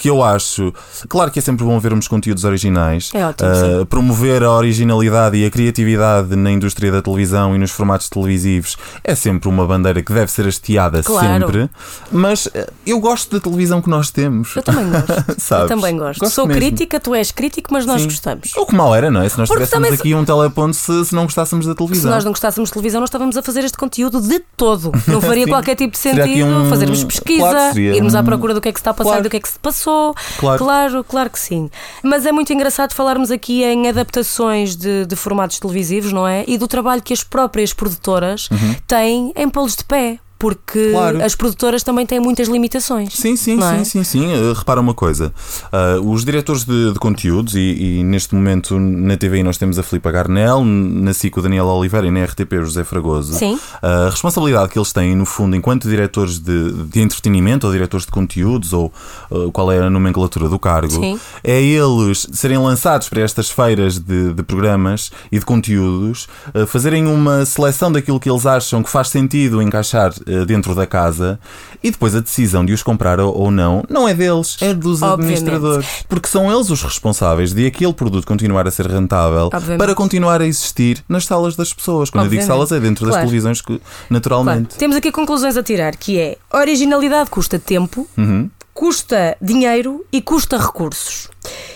que 0.00 0.08
eu 0.10 0.22
acho, 0.22 0.72
claro 1.08 1.30
que 1.30 1.38
é 1.38 1.42
sempre 1.42 1.64
bom 1.64 1.78
vermos 1.78 2.08
conteúdos 2.08 2.44
originais, 2.44 3.10
É 3.14 3.26
ótimo, 3.26 3.46
Uh, 3.46 3.86
promover 3.86 4.42
a 4.42 4.50
originalidade 4.50 5.36
e 5.36 5.44
a 5.46 5.50
criatividade 5.50 6.34
na 6.36 6.50
indústria 6.50 6.90
da 6.90 7.00
televisão 7.00 7.54
e 7.54 7.58
nos 7.58 7.70
formatos 7.70 8.08
televisivos 8.08 8.76
é 9.04 9.14
sempre 9.14 9.48
uma 9.48 9.66
bandeira 9.66 10.02
que 10.02 10.12
deve 10.12 10.30
ser 10.30 10.46
hasteada 10.46 11.02
Claro. 11.02 11.26
sempre, 11.46 11.70
mas 12.10 12.48
eu 12.86 12.98
gosto 13.00 13.34
da 13.36 13.40
televisão 13.40 13.65
que 13.82 13.88
nós 13.88 14.10
temos. 14.10 14.54
Eu 14.56 14.62
também 14.62 14.90
gosto. 14.90 15.12
Eu 15.54 15.66
também 15.68 15.96
gosto. 15.96 16.20
Gosto 16.20 16.34
Sou 16.34 16.46
mesmo. 16.46 16.60
crítica, 16.60 16.98
tu 17.00 17.14
és 17.14 17.30
crítico, 17.30 17.72
mas 17.72 17.84
nós 17.86 18.02
Sim. 18.02 18.08
gostamos. 18.08 18.52
O 18.56 18.66
que 18.66 18.74
mal 18.74 18.94
era, 18.94 19.10
não 19.10 19.22
é? 19.22 19.28
Se 19.28 19.38
nós 19.38 19.48
Porque 19.48 19.64
tivéssemos 19.64 19.86
também 19.86 19.96
se- 19.96 20.02
aqui 20.02 20.14
um 20.14 20.24
teleponto 20.24 20.74
se, 20.76 21.04
se 21.06 21.14
não 21.14 21.24
gostássemos 21.24 21.66
da 21.66 21.72
Se 21.72 21.76
televisão. 21.78 22.10
nós 22.10 22.24
não 22.24 22.32
gostássemos 22.32 22.68
de 22.68 22.72
televisão, 22.72 23.00
não 23.00 23.04
estávamos 23.06 23.36
a 23.36 23.42
fazer 23.42 23.64
este 23.64 23.76
conteúdo 23.78 24.20
de 24.20 24.40
todo. 24.56 24.92
Não 25.08 25.20
faria 25.20 25.46
qualquer 25.46 25.74
tipo 25.76 25.96
de 25.96 26.08
aqui 26.08 26.18
sentido 26.24 26.46
um- 26.46 26.68
fazermos 26.68 27.04
pesquisa, 27.04 27.50
Claro 27.50 27.78
irmos 27.78 28.14
à 28.14 28.20
um- 28.20 28.24
procura 28.24 28.54
do 28.54 28.60
que 28.60 28.68
é 28.68 28.72
que 28.72 28.78
se 28.78 28.82
está 28.82 28.90
a 28.90 28.94
passar 28.94 29.08
Claro. 29.10 29.20
e 29.20 29.22
do 29.24 29.30
que 29.30 29.36
é 29.36 29.40
que 29.40 29.48
se 29.48 29.58
passou. 29.58 30.14
Claro. 30.38 30.58
claro, 30.58 31.04
claro 31.04 31.30
que 31.30 31.38
sim. 31.38 31.70
Mas 32.02 32.26
é 32.26 32.32
muito 32.32 32.52
engraçado 32.52 32.92
falarmos 32.92 33.30
aqui 33.30 33.62
em 33.62 33.88
adaptações 33.88 34.76
de, 34.76 35.06
de 35.06 35.16
formatos 35.16 35.58
televisivos, 35.58 36.12
não 36.12 36.26
é? 36.26 36.44
E 36.46 36.58
do 36.58 36.66
trabalho 36.68 37.02
que 37.02 37.12
as 37.12 37.22
próprias 37.22 37.72
produtoras 37.72 38.48
têm 38.86 39.32
em 39.36 39.48
pô-los 39.48 39.76
de 39.76 39.84
pé. 39.84 40.18
Porque. 40.38 40.90
Claro. 40.90 41.24
as 41.24 41.34
produtoras 41.34 41.82
também 41.82 42.06
têm 42.06 42.20
muitas 42.20 42.48
limitações. 42.48 43.14
Sim, 43.14 43.36
sim, 43.36 43.56
não 43.56 43.70
sim, 43.70 43.80
é? 43.80 43.84
sim, 43.84 44.04
sim. 44.04 44.26
Uh, 44.26 44.52
repara 44.52 44.80
uma 44.80 44.94
coisa: 44.94 45.32
Uh, 45.66 46.10
os 46.10 46.24
diretores 46.24 46.64
de, 46.64 46.92
de 46.92 46.98
conteúdos, 46.98 47.54
e, 47.54 47.60
e 48.00 48.04
neste 48.04 48.34
momento 48.34 48.78
na 48.78 49.16
TVI 49.16 49.42
nós 49.42 49.58
temos 49.58 49.78
a 49.78 49.82
Filipa 49.82 50.10
Garnel, 50.10 50.64
na 50.64 51.12
SIC 51.12 51.36
o 51.36 51.42
Daniel 51.42 51.66
Oliveira 51.66 52.06
e 52.06 52.10
na 52.10 52.24
RTP 52.24 52.52
o 52.54 52.64
José 52.64 52.84
Fragoso. 52.84 53.34
Sim. 53.34 53.58
A 53.82 54.08
responsabilidade 54.10 54.70
que 54.70 54.78
eles 54.78 54.92
têm, 54.92 55.14
no 55.14 55.26
fundo, 55.26 55.56
enquanto 55.56 55.88
diretores 55.88 56.38
de, 56.38 56.72
de 56.84 57.00
entretenimento 57.00 57.66
ou 57.66 57.72
diretores 57.72 58.06
de 58.06 58.12
conteúdos, 58.12 58.72
ou 58.72 58.92
uh, 59.30 59.50
qual 59.52 59.70
é 59.72 59.78
a 59.78 59.90
nomenclatura 59.90 60.48
do 60.48 60.58
cargo, 60.58 60.92
Sim. 60.92 61.20
é 61.42 61.60
eles 61.60 62.26
serem 62.32 62.58
lançados 62.58 63.08
para 63.08 63.20
estas 63.20 63.50
feiras 63.50 63.98
de, 63.98 64.32
de 64.32 64.42
programas 64.42 65.10
e 65.30 65.38
de 65.38 65.44
conteúdos, 65.44 66.28
uh, 66.54 66.66
fazerem 66.66 67.06
uma 67.06 67.44
seleção 67.44 67.90
daquilo 67.90 68.20
que 68.20 68.30
eles 68.30 68.46
acham 68.46 68.82
que 68.82 68.90
faz 68.90 69.08
sentido 69.08 69.60
encaixar 69.60 70.12
uh, 70.12 70.25
dentro 70.46 70.74
da 70.74 70.86
casa 70.86 71.38
e 71.82 71.90
depois 71.90 72.14
a 72.14 72.20
decisão 72.20 72.64
de 72.64 72.72
os 72.72 72.82
comprar 72.82 73.20
ou, 73.20 73.50
não, 73.50 73.84
não 73.88 74.08
é 74.08 74.14
deles, 74.14 74.56
é 74.60 74.74
dos 74.74 75.00
Obviamente. 75.02 75.38
administradores. 75.38 75.86
Porque 76.08 76.28
são 76.28 76.52
eles 76.52 76.68
os 76.70 76.82
responsáveis 76.82 77.52
de 77.54 77.66
aquele 77.66 77.92
produto 77.92 78.26
continuar 78.26 78.66
a 78.66 78.70
ser 78.70 78.86
rentável 78.86 79.46
Obviamente. 79.52 79.78
para 79.78 79.94
continuar 79.94 80.40
a 80.40 80.46
existir 80.46 81.04
nas 81.08 81.24
salas 81.24 81.54
das 81.56 81.72
pessoas. 81.72 82.10
Quando 82.10 82.24
eu 82.24 82.30
digo 82.30 82.42
Obviamente. 82.42 82.66
salas, 82.68 82.72
é 82.72 82.80
dentro 82.80 83.04
das 83.06 83.14
Claro. 83.14 83.26
televisões, 83.26 83.60
que, 83.60 83.66
Claro. 83.78 83.82
naturalmente. 84.10 84.74
Temos 84.76 84.96
aqui 84.96 85.12
conclusões 85.12 85.56
a 85.56 85.62
tirar, 85.62 85.96
que 85.96 86.18
é 86.18 86.36
originalidade 86.52 87.30
custa 87.30 87.58
tempo, 87.58 88.06
Uhum. 88.18 88.50
custa 88.74 89.36
dinheiro 89.40 90.04
e 90.12 90.20
custa 90.20 90.58
recursos. 90.58 91.28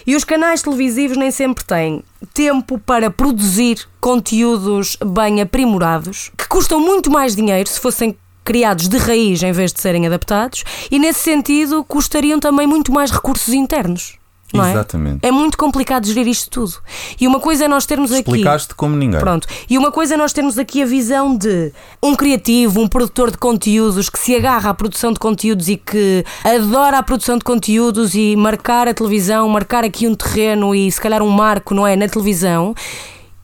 E 0.07 0.17
os 0.17 0.25
canais 0.25 0.61
televisivos 0.63 1.17
nem 1.17 1.31
sempre 1.31 1.65
têm 1.65 2.03
tempo 2.35 2.79
para 2.79 3.11
produzir 3.11 3.79
conteúdos 4.01 4.97
bem 5.05 5.41
aprimorados, 5.41 6.31
que 6.37 6.47
custam 6.49 6.81
muito 6.81 7.11
mais 7.11 7.35
dinheiro 7.37 7.69
se 7.69 7.79
fossem 7.81 8.17
criados 8.51 8.89
de 8.89 8.99
raiz 8.99 9.45
em 9.45 9.53
vez 9.53 9.73
de 9.73 9.81
serem 9.81 10.09
adaptados, 10.09 10.65
e 10.91 10.99
nesse 10.99 11.21
sentido 11.21 11.85
custariam 11.85 12.41
também 12.41 12.67
muito 12.67 12.91
mais 12.91 13.13
recursos 13.13 13.55
internos. 13.55 14.19
É? 14.53 14.73
Exatamente. 14.73 15.21
É 15.23 15.31
muito 15.31 15.57
complicado 15.57 16.05
gerir 16.05 16.27
isto 16.27 16.51
tudo. 16.51 16.83
E 17.21 17.29
uma 17.29 17.39
coisa 17.39 17.67
é 17.67 17.69
nós 17.69 17.87
termos 17.87 18.11
aqui. 18.11 18.23
Explicaste 18.23 18.75
como 18.75 18.97
ninguém. 18.97 19.21
Pronto. 19.21 19.47
E 19.69 19.79
uma 19.79 19.93
coisa 19.93 20.15
é 20.15 20.17
nós 20.17 20.33
termos 20.33 20.59
aqui 20.59 20.83
a 20.83 20.85
visão 20.85 21.37
de 21.37 21.73
um 22.03 22.17
criativo, 22.17 22.81
um 22.81 22.89
produtor 22.89 23.31
de 23.31 23.39
conteúdos 23.39 24.11
que 24.11 24.19
se 24.19 24.35
agarra 24.35 24.71
à 24.71 24.75
produção 24.75 25.13
de 25.13 25.21
conteúdos 25.21 25.69
e 25.69 25.77
que 25.77 26.25
adora 26.43 26.99
a 26.99 27.05
produção 27.05 27.39
de 27.39 27.45
conteúdos 27.45 28.17
e 28.17 28.35
marcar 28.35 28.89
a 28.89 28.95
televisão, 28.95 29.49
marcar 29.49 29.85
aqui 29.85 30.09
um 30.09 30.17
terreno 30.17 30.75
e 30.75 30.91
se 30.91 31.01
calhar 31.01 31.23
um 31.23 31.31
marco, 31.31 31.73
não 31.73 31.87
é? 31.87 31.95
Na 31.95 32.09
televisão. 32.09 32.75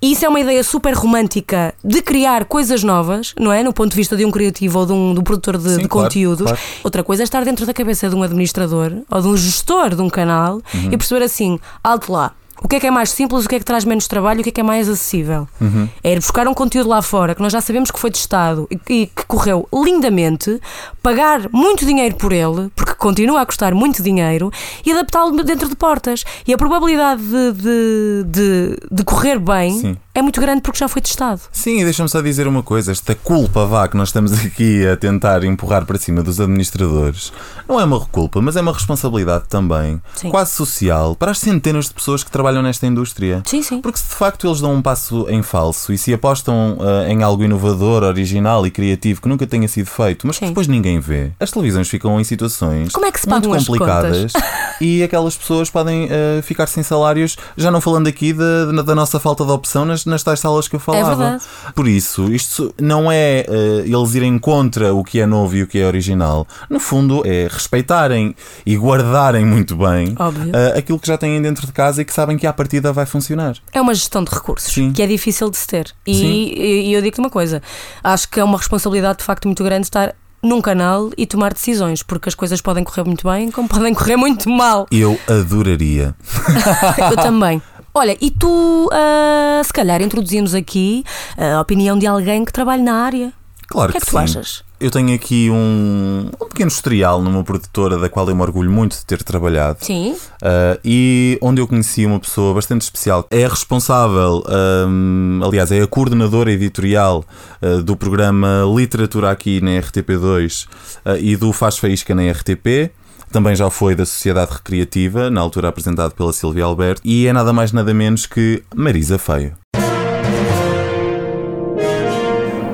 E 0.06 0.12
isso 0.12 0.24
é 0.24 0.28
uma 0.28 0.38
ideia 0.38 0.62
super 0.62 0.94
romântica 0.94 1.74
de 1.84 2.00
criar 2.00 2.44
coisas 2.44 2.84
novas, 2.84 3.34
não 3.40 3.52
é? 3.52 3.64
No 3.64 3.72
ponto 3.72 3.90
de 3.90 3.96
vista 3.96 4.16
de 4.16 4.24
um 4.24 4.30
criativo 4.30 4.78
ou 4.78 4.86
de 4.86 4.92
um, 4.92 5.12
de 5.14 5.18
um 5.18 5.22
produtor 5.24 5.58
de, 5.58 5.68
Sim, 5.70 5.78
de 5.82 5.88
claro, 5.88 6.06
conteúdos. 6.08 6.46
claro. 6.46 6.58
Outra 6.84 7.02
coisa 7.02 7.22
é 7.22 7.24
estar 7.24 7.44
dentro 7.44 7.66
da 7.66 7.74
cabeça 7.74 8.08
de 8.08 8.14
um 8.14 8.22
administrador 8.22 8.92
ou 9.10 9.20
de 9.20 9.26
um 9.26 9.36
gestor 9.36 9.96
de 9.96 10.02
um 10.02 10.08
canal 10.08 10.62
Uhum. 10.72 10.90
e 10.92 10.96
perceber 10.96 11.24
assim: 11.24 11.58
alto 11.82 12.12
lá. 12.12 12.32
O 12.62 12.68
que 12.68 12.76
é 12.76 12.80
que 12.80 12.86
é 12.86 12.90
mais 12.90 13.10
simples, 13.10 13.44
o 13.44 13.48
que 13.48 13.56
é 13.56 13.58
que 13.58 13.64
traz 13.64 13.84
menos 13.84 14.06
trabalho, 14.08 14.40
o 14.40 14.42
que 14.42 14.48
é 14.48 14.52
que 14.52 14.60
é 14.60 14.64
mais 14.64 14.88
acessível? 14.88 15.46
Uhum. 15.60 15.88
É 16.02 16.12
ir 16.12 16.16
buscar 16.20 16.48
um 16.48 16.54
conteúdo 16.54 16.88
lá 16.88 17.02
fora 17.02 17.34
que 17.34 17.42
nós 17.42 17.52
já 17.52 17.60
sabemos 17.60 17.90
que 17.90 17.98
foi 17.98 18.10
testado 18.10 18.66
e 18.70 18.76
e 18.88 19.06
que 19.08 19.26
correu 19.26 19.68
lindamente, 19.74 20.58
pagar 21.06 21.48
muito 21.52 21.86
dinheiro 21.86 22.16
por 22.16 22.32
ele, 22.32 22.68
porque 22.74 22.94
continua 22.94 23.40
a 23.40 23.46
custar 23.46 23.72
muito 23.72 24.02
dinheiro, 24.02 24.50
e 24.84 24.90
adaptá-lo 24.90 25.40
dentro 25.44 25.68
de 25.68 25.76
portas. 25.76 26.24
E 26.44 26.52
a 26.52 26.58
probabilidade 26.58 27.22
de, 27.22 27.52
de, 27.52 28.24
de, 28.24 28.76
de 28.90 29.04
correr 29.04 29.38
bem 29.38 29.78
Sim. 29.78 29.96
é 30.12 30.20
muito 30.20 30.40
grande 30.40 30.62
porque 30.62 30.80
já 30.80 30.88
foi 30.88 31.00
testado. 31.00 31.42
Sim, 31.52 31.80
e 31.80 31.84
deixa-me 31.84 32.08
só 32.08 32.20
dizer 32.20 32.48
uma 32.48 32.60
coisa: 32.60 32.90
esta 32.90 33.14
culpa 33.14 33.64
vá 33.66 33.86
que 33.86 33.96
nós 33.96 34.08
estamos 34.08 34.32
aqui 34.44 34.84
a 34.84 34.96
tentar 34.96 35.44
empurrar 35.44 35.86
para 35.86 35.96
cima 35.96 36.24
dos 36.24 36.40
administradores 36.40 37.32
não 37.68 37.80
é 37.80 37.84
uma 37.84 38.00
culpa, 38.00 38.40
mas 38.40 38.56
é 38.56 38.60
uma 38.60 38.72
responsabilidade 38.72 39.44
também, 39.48 40.00
Sim. 40.14 40.30
quase 40.30 40.52
social, 40.52 41.16
para 41.16 41.32
as 41.32 41.38
centenas 41.38 41.86
de 41.86 41.94
pessoas 41.94 42.22
que 42.22 42.30
trabalham 42.30 42.62
nesta 42.62 42.86
indústria. 42.86 43.42
Sim, 43.44 43.62
sim. 43.62 43.80
Porque 43.80 43.98
se 43.98 44.08
de 44.08 44.14
facto 44.14 44.46
eles 44.46 44.60
dão 44.60 44.74
um 44.74 44.82
passo 44.82 45.26
em 45.28 45.42
falso 45.42 45.92
e 45.92 45.98
se 45.98 46.14
apostam 46.14 46.78
ah, 46.80 47.08
em 47.08 47.22
algo 47.22 47.42
inovador, 47.42 48.02
original 48.02 48.66
e 48.66 48.70
criativo 48.70 49.20
que 49.20 49.28
nunca 49.28 49.46
tenha 49.46 49.66
sido 49.66 49.86
feito, 49.86 50.26
mas 50.26 50.38
que 50.38 50.46
depois 50.46 50.68
ninguém 50.68 50.95
vê, 51.00 51.30
as 51.38 51.50
televisões 51.50 51.88
ficam 51.88 52.20
em 52.20 52.24
situações 52.24 52.92
Como 52.92 53.06
é 53.06 53.12
que 53.12 53.20
se 53.20 53.28
muito 53.28 53.48
complicadas 53.48 54.32
e 54.80 55.02
aquelas 55.02 55.36
pessoas 55.36 55.70
podem 55.70 56.08
ah, 56.10 56.42
ficar 56.42 56.66
sem 56.66 56.82
salários, 56.82 57.36
já 57.56 57.70
não 57.70 57.80
falando 57.80 58.06
aqui 58.06 58.32
da, 58.32 58.82
da 58.82 58.94
nossa 58.94 59.18
falta 59.20 59.44
de 59.44 59.50
opção 59.50 59.84
nas, 59.84 60.04
nas 60.04 60.22
tais 60.22 60.40
salas 60.40 60.68
que 60.68 60.76
eu 60.76 60.80
falava. 60.80 61.40
É. 61.68 61.72
Por 61.72 61.88
isso, 61.88 62.32
isto 62.32 62.74
não 62.80 63.10
é 63.10 63.46
ah, 63.48 63.52
eles 63.84 64.14
irem 64.14 64.38
contra 64.38 64.94
o 64.94 65.02
que 65.04 65.20
é 65.20 65.26
novo 65.26 65.56
e 65.56 65.62
o 65.62 65.66
que 65.66 65.78
é 65.78 65.86
original. 65.86 66.46
No 66.68 66.80
fundo, 66.80 67.22
é 67.26 67.48
respeitarem 67.50 68.34
e 68.64 68.76
guardarem 68.76 69.44
muito 69.44 69.76
bem 69.76 70.14
ah, 70.18 70.78
aquilo 70.78 70.98
que 70.98 71.06
já 71.06 71.18
têm 71.18 71.40
dentro 71.40 71.66
de 71.66 71.72
casa 71.72 72.02
e 72.02 72.04
que 72.04 72.12
sabem 72.12 72.36
que 72.36 72.46
à 72.46 72.52
partida 72.52 72.92
vai 72.92 73.06
funcionar. 73.06 73.56
É 73.72 73.80
uma 73.80 73.94
gestão 73.94 74.22
de 74.24 74.30
recursos 74.32 74.72
Sim. 74.72 74.92
que 74.92 75.02
é 75.02 75.06
difícil 75.06 75.50
de 75.50 75.56
se 75.56 75.66
ter. 75.66 75.94
E, 76.06 76.12
e- 76.22 76.88
e 76.88 76.92
eu 76.92 77.02
digo-te 77.02 77.20
uma 77.20 77.30
coisa: 77.30 77.62
acho 78.02 78.28
que 78.28 78.40
é 78.40 78.44
uma 78.44 78.58
responsabilidade 78.58 79.18
de 79.18 79.24
facto 79.24 79.46
muito 79.46 79.62
grande 79.64 79.86
estar 79.86 80.14
num 80.46 80.60
canal 80.60 81.10
e 81.16 81.26
tomar 81.26 81.52
decisões, 81.52 82.02
porque 82.02 82.28
as 82.28 82.34
coisas 82.34 82.60
podem 82.60 82.84
correr 82.84 83.04
muito 83.04 83.28
bem, 83.28 83.50
como 83.50 83.68
podem 83.68 83.92
correr 83.92 84.16
muito 84.16 84.48
mal. 84.48 84.86
Eu 84.90 85.18
adoraria. 85.28 86.14
Eu 87.10 87.16
também. 87.16 87.60
Olha, 87.94 88.16
e 88.20 88.30
tu, 88.30 88.88
ah, 88.92 89.62
se 89.64 89.72
calhar, 89.72 90.02
introduzimos 90.02 90.54
aqui 90.54 91.02
a 91.36 91.60
opinião 91.60 91.98
de 91.98 92.06
alguém 92.06 92.44
que 92.44 92.52
trabalha 92.52 92.82
na 92.82 92.94
área. 93.04 93.32
Claro 93.68 93.88
O 93.88 93.92
que 93.92 93.98
é 93.98 94.00
que 94.00 94.06
tu 94.06 94.10
sim. 94.10 94.18
achas? 94.18 94.62
Eu 94.78 94.90
tenho 94.90 95.14
aqui 95.14 95.48
um, 95.50 96.28
um 96.38 96.48
pequeno 96.48 96.68
historial 96.68 97.22
numa 97.22 97.42
produtora 97.42 97.96
da 97.96 98.10
qual 98.10 98.28
eu 98.28 98.36
me 98.36 98.42
orgulho 98.42 98.70
muito 98.70 98.94
de 98.94 99.06
ter 99.06 99.22
trabalhado. 99.22 99.78
Sim. 99.80 100.12
Uh, 100.12 100.78
e 100.84 101.38
onde 101.40 101.62
eu 101.62 101.66
conheci 101.66 102.04
uma 102.04 102.20
pessoa 102.20 102.52
bastante 102.52 102.82
especial. 102.82 103.26
É 103.30 103.46
a 103.46 103.48
responsável, 103.48 104.44
um, 104.86 105.40
aliás, 105.42 105.72
é 105.72 105.80
a 105.80 105.86
coordenadora 105.86 106.52
editorial 106.52 107.24
uh, 107.62 107.82
do 107.82 107.96
programa 107.96 108.64
Literatura 108.76 109.30
aqui 109.30 109.62
na 109.62 109.70
RTP2 109.70 110.66
uh, 110.66 111.16
e 111.18 111.36
do 111.36 111.54
Faz 111.54 111.78
Faísca 111.78 112.14
na 112.14 112.30
RTP. 112.30 112.90
Também 113.32 113.56
já 113.56 113.70
foi 113.70 113.94
da 113.94 114.04
Sociedade 114.04 114.52
Recreativa, 114.52 115.30
na 115.30 115.40
altura 115.40 115.68
apresentado 115.68 116.12
pela 116.12 116.34
Silvia 116.34 116.64
Alberto, 116.64 117.00
e 117.02 117.26
é 117.26 117.32
nada 117.32 117.52
mais 117.52 117.72
nada 117.72 117.92
menos 117.94 118.26
que 118.26 118.62
Marisa 118.74 119.18
Feio. 119.18 119.54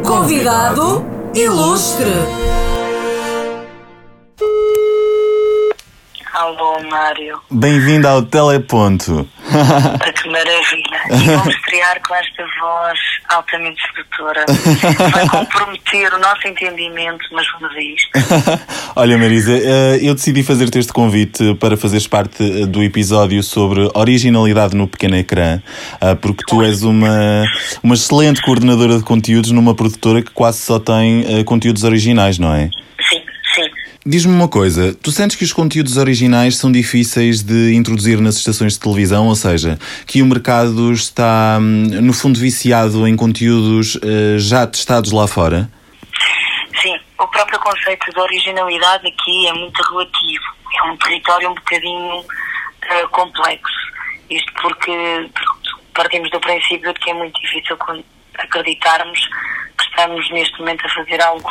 Convidado 0.04 1.21
ilustre. 1.34 2.71
Alô, 6.42 6.82
Mário. 6.90 7.38
Bem-vindo 7.48 8.08
ao 8.08 8.20
Teleponto. 8.20 9.28
Ah, 9.48 10.10
Que 10.10 10.28
maravilha. 10.28 11.02
E 11.22 11.36
vamos 11.36 11.54
estrear 11.54 12.00
com 12.02 12.14
esta 12.16 12.44
voz 12.60 12.98
altamente 13.28 13.80
sedutora. 13.94 14.44
Vai 15.12 15.28
comprometer 15.28 16.12
o 16.14 16.18
nosso 16.18 16.48
entendimento, 16.48 17.24
mas 17.30 17.46
vamos 17.52 17.76
a 17.76 17.80
isto. 17.80 18.10
Olha, 18.96 19.16
Marisa, 19.16 19.52
eh, 19.52 20.00
eu 20.02 20.14
decidi 20.14 20.42
fazer-te 20.42 20.80
este 20.80 20.92
convite 20.92 21.54
para 21.60 21.76
fazeres 21.76 22.08
parte 22.08 22.42
eh, 22.42 22.66
do 22.66 22.82
episódio 22.82 23.40
sobre 23.44 23.88
originalidade 23.94 24.74
no 24.76 24.88
pequeno 24.88 25.16
ecrã, 25.16 25.60
ah, 26.00 26.16
porque 26.16 26.42
tu 26.44 26.60
és 26.60 26.82
uma, 26.82 27.44
uma 27.84 27.94
excelente 27.94 28.42
coordenadora 28.42 28.98
de 28.98 29.04
conteúdos 29.04 29.52
numa 29.52 29.76
produtora 29.76 30.20
que 30.20 30.32
quase 30.32 30.58
só 30.58 30.80
tem 30.80 31.24
eh, 31.38 31.44
conteúdos 31.44 31.84
originais, 31.84 32.36
não 32.36 32.52
é? 32.52 32.68
Diz-me 34.04 34.34
uma 34.34 34.48
coisa, 34.48 34.92
tu 35.00 35.12
sentes 35.12 35.36
que 35.36 35.44
os 35.44 35.52
conteúdos 35.52 35.96
originais 35.96 36.56
são 36.56 36.72
difíceis 36.72 37.40
de 37.40 37.72
introduzir 37.72 38.20
nas 38.20 38.34
estações 38.34 38.72
de 38.72 38.80
televisão, 38.80 39.28
ou 39.28 39.36
seja, 39.36 39.78
que 40.08 40.20
o 40.20 40.26
mercado 40.26 40.92
está, 40.92 41.56
hum, 41.60 41.86
no 42.02 42.12
fundo, 42.12 42.36
viciado 42.40 43.06
em 43.06 43.14
conteúdos 43.14 43.96
eh, 44.02 44.38
já 44.38 44.66
testados 44.66 45.12
lá 45.12 45.28
fora? 45.28 45.70
Sim, 46.82 46.98
o 47.16 47.28
próprio 47.28 47.60
conceito 47.60 48.12
de 48.12 48.18
originalidade 48.18 49.06
aqui 49.06 49.46
é 49.46 49.52
muito 49.52 49.80
relativo. 49.80 50.44
É 50.74 50.90
um 50.90 50.96
território 50.96 51.50
um 51.50 51.54
bocadinho 51.54 52.24
eh, 52.82 53.06
complexo. 53.06 53.92
Isto 54.28 54.52
porque 54.60 55.30
partimos 55.94 56.28
do 56.32 56.40
princípio 56.40 56.92
de 56.92 56.98
que 56.98 57.08
é 57.08 57.14
muito 57.14 57.40
difícil 57.40 57.78
acreditarmos 58.36 59.20
que 59.78 59.84
estamos 59.84 60.28
neste 60.32 60.58
momento 60.58 60.84
a 60.86 60.88
fazer 60.88 61.22
algo 61.22 61.48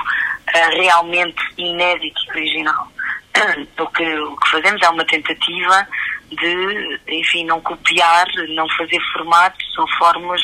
realmente 0.53 1.41
inédito 1.57 2.21
e 2.27 2.31
original. 2.31 2.87
O 3.79 3.87
que, 3.87 4.03
o 4.19 4.37
que 4.37 4.49
fazemos 4.51 4.81
é 4.81 4.89
uma 4.89 5.05
tentativa 5.05 5.87
de, 6.29 6.99
enfim, 7.07 7.45
não 7.45 7.59
copiar, 7.61 8.27
não 8.49 8.67
fazer 8.77 8.99
formatos 9.13 9.77
ou 9.77 9.87
fórmulas 9.97 10.41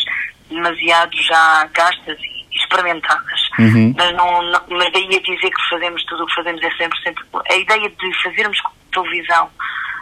demasiado 0.49 1.11
já 1.21 1.69
gastas 1.73 2.17
e 2.19 2.57
experimentadas. 2.57 3.41
Mas, 3.95 4.13
não, 4.15 4.41
não- 4.43 4.61
mas 4.69 4.91
daí 4.93 5.05
a 5.05 5.21
dizer 5.21 5.49
que 5.51 5.69
fazemos 5.69 6.03
tudo 6.05 6.23
o 6.23 6.27
que 6.27 6.35
fazemos 6.35 6.61
é 6.63 6.69
100%. 6.71 7.15
A 7.51 7.55
ideia 7.55 7.89
de 7.89 8.23
fazermos 8.23 8.57
televisão 8.91 9.49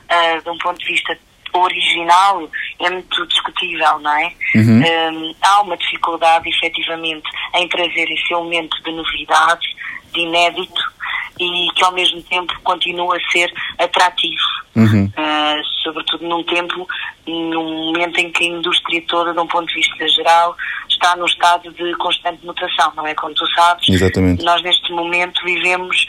ah, 0.10 0.40
de 0.42 0.50
um 0.50 0.58
ponto 0.60 0.80
de 0.80 0.86
vista 0.86 1.18
original 1.60 2.50
é 2.80 2.90
muito 2.90 3.28
discutível, 3.28 4.00
não 4.00 4.18
é? 4.18 4.34
Hum, 4.56 5.36
há 5.42 5.62
uma 5.62 5.78
dificuldade, 5.78 6.50
efetivamente, 6.50 7.30
em 7.56 7.68
trazer 7.68 8.12
esse 8.12 8.34
elemento 8.34 8.82
de 8.84 8.92
novidade, 8.92 9.68
de 10.14 10.22
inédito 10.22 10.96
e 11.40 11.68
que 11.76 11.84
ao 11.84 11.92
mesmo 11.92 12.22
tempo 12.24 12.54
continua 12.64 13.18
a 13.18 13.32
ser 13.32 13.54
atrativo. 13.78 14.66
Uh, 14.76 15.64
sobretudo 15.84 16.28
num 16.28 16.44
tempo, 16.44 16.88
num 17.26 17.86
momento 17.86 18.18
em 18.20 18.32
que 18.32 18.44
a 18.44 18.48
indústria 18.48 19.02
toda, 19.08 19.34
de 19.34 19.40
um 19.40 19.48
ponto 19.48 19.68
de 19.68 19.76
vista 19.76 20.08
geral, 20.10 20.56
está 20.90 21.16
num 21.16 21.26
estado 21.26 21.72
de 21.72 21.96
constante 21.96 22.46
mutação, 22.46 22.92
não 22.96 23.08
é? 23.08 23.14
Como 23.16 23.34
tu 23.34 23.46
sabes, 23.54 23.88
Exatamente. 23.88 24.44
nós 24.44 24.62
neste 24.64 24.92
momento 24.92 25.42
vivemos 25.46 26.06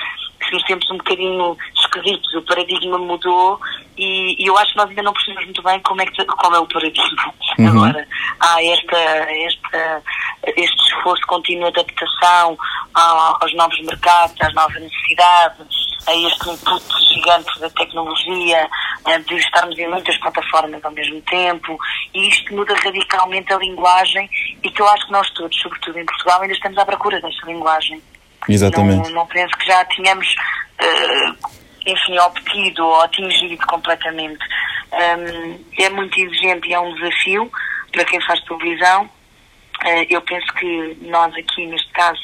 nos 0.53 0.63
tempos 0.65 0.91
um 0.91 0.99
bocadinho 0.99 1.57
esquisitos, 1.75 2.35
o 2.35 2.43
paradigma 2.43 2.99
mudou 2.99 3.61
e, 3.97 4.43
e 4.43 4.47
eu 4.47 4.57
acho 4.59 4.73
que 4.73 4.79
nós 4.79 4.89
ainda 4.89 5.03
não 5.03 5.13
percebemos 5.13 5.45
muito 5.45 5.63
bem 5.63 5.81
como 5.81 6.01
é, 6.03 6.07
que, 6.07 6.25
qual 6.25 6.55
é 6.55 6.59
o 6.59 6.67
paradigma. 6.67 7.35
Agora, 7.69 8.07
há 8.41 8.63
esta, 8.63 8.97
esta, 8.97 10.03
este 10.57 10.83
esforço 10.93 11.27
contínuo 11.27 11.71
de 11.73 11.81
adaptação 11.81 12.59
aos 12.95 13.55
novos 13.55 13.81
mercados, 13.83 14.37
às 14.41 14.55
novas 14.55 14.81
necessidades, 14.81 15.97
a 16.07 16.15
este 16.15 16.51
input 16.51 16.85
gigante 17.15 17.61
da 17.61 17.69
tecnologia, 17.71 18.69
eh, 19.07 19.19
de 19.19 19.35
estarmos 19.37 19.79
em 19.79 19.89
muitas 19.89 20.17
plataformas 20.19 20.85
ao 20.85 20.91
mesmo 20.93 21.21
tempo, 21.23 21.79
e 22.15 22.29
isto 22.29 22.55
muda 22.55 22.75
radicalmente 22.75 23.53
a 23.53 23.59
linguagem 23.59 24.29
e 24.63 24.71
que 24.71 24.81
eu 24.81 24.89
acho 24.89 25.07
que 25.07 25.13
nós 25.13 25.29
todos, 25.31 25.57
sobretudo 25.61 25.99
em 25.99 26.05
Portugal, 26.05 26.43
ainda 26.43 26.55
estamos 26.55 26.79
à 26.79 26.87
procura 26.87 27.21
desta 27.21 27.47
linguagem. 27.47 28.01
Exatamente. 28.49 29.09
Não, 29.09 29.17
não 29.17 29.27
penso 29.27 29.57
que 29.57 29.67
já 29.67 29.85
tínhamos, 29.87 30.35
eh, 30.79 31.33
enfim, 31.87 32.19
obtido 32.19 32.85
ou 32.85 33.01
atingido 33.03 33.65
completamente. 33.67 34.45
Hum, 34.93 35.65
é 35.79 35.89
muito 35.91 36.19
exigente 36.19 36.69
e 36.69 36.75
é 36.75 36.81
um 36.81 36.95
desafio 36.95 37.51
para 37.93 38.05
quem 38.05 38.21
faz 38.23 38.41
televisão. 38.41 39.09
Eh, 39.85 40.07
eu 40.11 40.21
penso 40.23 40.47
que 40.55 40.97
nós 41.03 41.35
aqui, 41.35 41.67
neste 41.67 41.91
caso, 41.93 42.21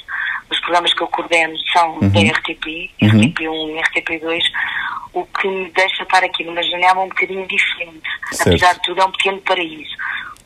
os 0.50 0.59
programas 0.61 0.92
que 0.92 1.02
eu 1.02 1.09
coordeno 1.09 1.57
são 1.73 1.99
da 2.00 2.21
RTP, 2.21 2.90
RTP1 3.00 3.71
e 3.71 4.00
RTP2, 4.00 4.42
o 5.12 5.25
que 5.26 5.49
me 5.49 5.71
deixa 5.71 6.02
estar 6.02 6.25
aqui 6.25 6.45
numa 6.45 6.62
janela 6.62 7.00
um 7.00 7.09
bocadinho 7.09 7.47
diferente. 7.47 8.09
Certo. 8.33 8.49
Apesar 8.49 8.75
de 8.75 8.83
tudo, 8.83 9.00
é 9.00 9.04
um 9.04 9.12
pequeno 9.12 9.40
paraíso 9.42 10.02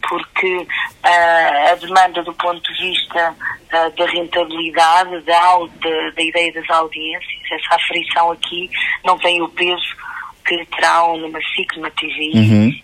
porque 0.09 0.67
ah, 1.03 1.71
a 1.73 1.75
demanda 1.77 2.23
do 2.23 2.33
ponto 2.35 2.61
de 2.73 2.91
vista 2.91 3.35
ah, 3.73 3.89
da 3.97 4.07
rentabilidade, 4.07 5.21
da, 5.23 5.59
da, 5.59 6.11
da 6.15 6.23
ideia 6.23 6.53
das 6.53 6.69
audiências, 6.71 7.43
essa 7.53 7.75
aferição 7.77 8.31
aqui 8.33 8.71
não 9.05 9.19
tem 9.19 9.41
o 9.43 9.49
peso 9.49 9.85
que 10.47 10.65
terão 10.67 11.17
numa 11.17 11.41
SIC, 11.41 11.77
numa 11.77 11.91
TV 11.91 12.31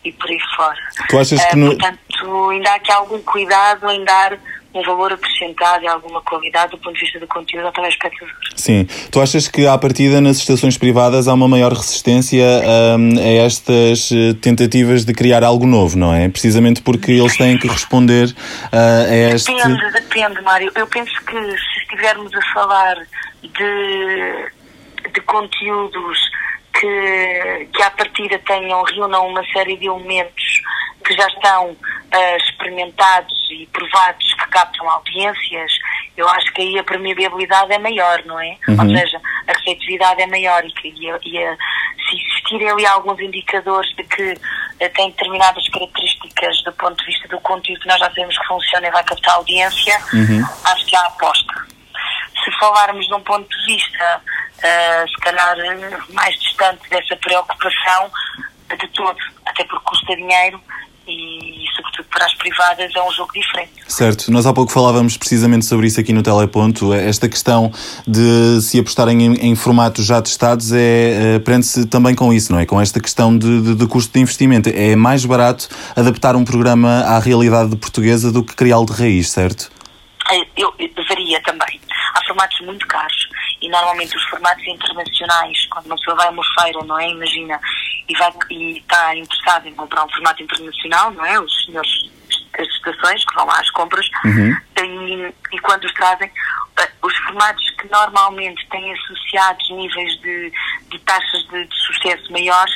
e 0.05 0.13
por 0.13 0.29
aí 0.29 0.39
fora. 0.57 0.79
Tu 1.09 1.19
achas 1.19 1.41
Ah, 1.41 1.49
que 1.51 1.57
no- 1.57 1.67
Portanto, 1.69 2.51
ainda 2.51 2.71
há 2.71 2.75
aqui 2.75 2.91
algum 2.93 3.23
cuidado 3.23 3.89
em 3.91 4.05
dar 4.05 4.37
um 4.75 4.83
valor 4.83 5.13
acrescentado 5.13 5.85
e 5.85 5.89
alguma 5.89 6.21
qualidade 6.23 6.73
do 6.73 6.79
ponto 6.79 6.95
de 6.95 7.01
vista 7.01 7.21
do 7.21 7.27
conteúdo 7.27 7.67
ao 7.67 7.73
telespectador. 7.73 8.35
Sim. 8.57 8.87
Tu 9.11 9.21
achas 9.21 9.49
que 9.49 9.67
à 9.67 9.77
partida 9.77 10.21
nas 10.21 10.39
estações 10.39 10.79
privadas 10.79 11.29
há 11.29 11.35
uma 11.35 11.49
maior 11.49 11.73
resistência 11.73 12.45
hum, 12.99 13.19
a 13.19 13.45
estas 13.45 14.11
eh, 14.13 14.35
tentativas 14.41 15.05
de 15.05 15.13
criar 15.13 15.45
algo 15.45 15.67
novo, 15.67 15.99
não 15.99 16.15
é? 16.15 16.29
Precisamente 16.29 16.81
porque 16.83 17.13
eles 17.13 17.37
têm 17.37 17.59
que 17.59 17.69
responder 17.69 18.35
ah, 18.73 19.05
a 19.09 19.35
este. 19.35 19.55
Depende, 19.55 19.93
depende, 19.93 20.41
Mário. 20.43 20.73
Eu 20.75 20.87
penso 20.87 21.13
que 21.25 21.37
se 21.37 21.81
estivermos 21.83 22.33
a 22.35 22.55
falar 22.55 22.97
de, 23.43 25.11
de 25.13 25.21
conteúdos 25.23 26.19
que, 26.73 27.69
que 27.73 27.83
à 27.83 27.91
partida 27.91 28.39
tenham, 28.47 28.83
reúnam 28.83 29.29
uma 29.29 29.45
série 29.53 29.77
de 29.77 29.87
elementos 29.87 30.52
que 31.03 31.15
já 31.15 31.27
estão 31.29 31.77
ah, 32.13 32.37
experimentados 32.37 33.49
e 33.51 33.67
provados 33.73 34.35
que 34.35 34.47
captam 34.49 34.89
audiências, 34.89 35.73
eu 36.17 36.29
acho 36.29 36.53
que 36.53 36.63
aí 36.63 36.79
a 36.79 36.85
permeabilidade 36.85 37.73
é 37.73 37.79
maior, 37.79 38.23
não 38.25 38.39
é? 38.41 38.57
Ou 38.69 38.97
seja, 38.99 39.21
a 39.49 39.53
receptividade 39.53 40.23
é 40.23 40.27
maior 40.27 40.65
e, 40.65 40.73
que, 40.73 40.89
e, 40.89 41.05
e 41.07 41.45
a- 41.45 41.57
se 42.09 42.17
existirem 42.21 42.69
ali 42.71 42.87
alguns 42.87 43.19
indicadores 43.21 43.95
de 43.97 44.05
que 44.05 44.35
eh, 44.81 44.89
tem 44.91 45.11
determinadas 45.11 45.67
características 45.69 46.63
do 46.65 46.73
ponto 46.73 46.97
de 46.99 47.07
vista 47.07 47.29
do 47.29 47.41
conteúdo 47.41 47.81
que 47.81 47.89
nós 47.89 47.99
já 47.99 48.07
sabemos 48.07 48.37
que 48.39 48.47
funciona 48.47 48.89
e 48.89 48.91
vai 48.91 49.05
captar 49.05 49.35
audiência, 49.37 49.99
acho 50.65 50.87
que 50.87 50.97
há 50.97 51.07
aposta. 51.07 51.55
Se 52.45 52.51
falarmos 52.59 53.07
de 53.07 53.15
um 53.15 53.21
ponto 53.21 53.49
de 53.49 53.65
vista, 53.67 54.21
eh, 54.63 55.05
se 55.07 55.17
calhar 55.21 55.57
mais 56.11 56.35
distante 56.41 56.89
dessa 56.91 57.17
preocupação, 57.17 58.11
de 58.79 58.89
todo, 58.89 59.17
até 59.47 59.65
porque 59.65 59.85
custa 59.85 60.17
dinheiro 60.17 60.59
e, 61.07 61.65
sobretudo 61.77 62.07
para 62.11 62.27
as 62.27 62.35
privadas, 62.35 62.91
é 62.95 63.03
um 63.03 63.11
jogo 63.13 63.33
diferente. 63.33 63.71
Certo, 63.89 64.31
nós 64.31 64.47
há 64.47 64.53
pouco 64.53 64.71
falávamos 64.73 65.17
precisamente 65.17 65.65
sobre 65.65 65.87
isso 65.87 65.99
aqui 66.01 66.13
no 66.13 66.23
Teleponto. 66.23 66.93
Esta 66.95 67.29
questão 67.29 67.73
de 68.07 68.61
se 68.63 68.79
apostarem 68.79 69.23
em, 69.27 69.35
em 69.51 69.55
formatos 69.55 70.05
já 70.07 70.21
testados 70.23 70.73
é, 70.73 71.37
eh, 71.37 71.39
prende-se 71.41 71.87
também 71.87 72.15
com 72.15 72.33
isso, 72.33 72.53
não 72.53 72.59
é? 72.59 72.67
Com 72.67 72.81
esta 72.81 73.01
questão 73.01 73.37
de, 73.37 73.61
de- 73.63 73.75
de 73.75 73.87
custo 73.87 74.13
de 74.13 74.21
investimento. 74.21 74.69
É 74.69 74.95
mais 74.97 75.25
barato 75.25 75.69
adaptar 75.97 76.37
um 76.37 76.45
programa 76.45 77.01
à 77.01 77.19
realidade 77.19 77.75
portuguesa 77.77 78.31
do 78.33 78.43
que 78.45 78.55
criá-lo 78.55 78.87
de 78.87 78.93
raiz, 78.93 79.31
certo? 79.31 79.71
Eh, 80.31 80.41
Eu, 80.57 80.73
eu 80.79 80.89
varia 81.09 81.41
também. 81.43 81.81
Há 82.15 82.25
formatos 82.25 82.61
muito 82.61 82.87
caros 82.87 83.29
e 83.61 83.69
normalmente 83.69 84.17
os 84.17 84.25
formatos 84.25 84.67
internacionais, 84.67 85.67
quando 85.71 85.87
uma 85.87 85.97
pessoa 85.97 86.17
vai 86.17 86.27
a 86.27 86.31
uma 86.31 86.45
feira, 86.61 86.85
não 86.85 86.99
é? 86.99 87.09
Imagina, 87.09 87.61
e, 88.09 88.17
vai, 88.17 88.33
e 88.51 88.79
está 88.79 89.17
interessado 89.17 89.67
em 89.69 89.75
comprar 89.75 90.05
um 90.05 90.11
formato 90.11 90.43
internacional, 90.43 91.11
não 91.13 91.25
é? 91.25 91.41
Os 91.41 91.65
senhores 91.65 92.11
das 92.57 92.69
estações 92.69 93.25
que 93.25 93.35
vão 93.35 93.47
lá 93.47 93.59
às 93.59 93.71
compras 93.71 94.07
e, 94.79 95.35
e 95.53 95.59
quando 95.61 95.85
os 95.85 95.93
trazem, 95.93 96.31
os 97.03 97.17
formatos 97.19 97.69
que 97.71 97.89
normalmente 97.91 98.67
têm 98.69 98.93
associados 98.93 99.71
níveis 99.71 100.13
de, 100.21 100.53
de 100.91 100.99
taxas 101.01 101.43
de, 101.49 101.65
de 101.67 101.77
sucesso 101.77 102.31
maiores, 102.33 102.73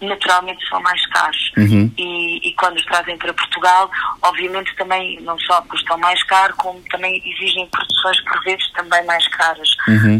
naturalmente 0.00 0.66
são 0.68 0.80
mais 0.82 1.04
caros. 1.08 1.52
E, 1.98 2.48
e 2.48 2.54
quando 2.54 2.76
os 2.76 2.84
trazem 2.86 3.16
para 3.18 3.32
Portugal, 3.34 3.90
obviamente 4.22 4.74
também 4.76 5.20
não 5.20 5.38
só 5.40 5.60
custam 5.62 5.98
mais 5.98 6.22
caro, 6.24 6.54
como 6.56 6.80
também 6.90 7.16
exigem 7.28 7.66
produções 7.68 8.20
por 8.22 8.42
vezes 8.44 8.70
também 8.72 9.04
mais 9.04 9.26
caras. 9.28 9.68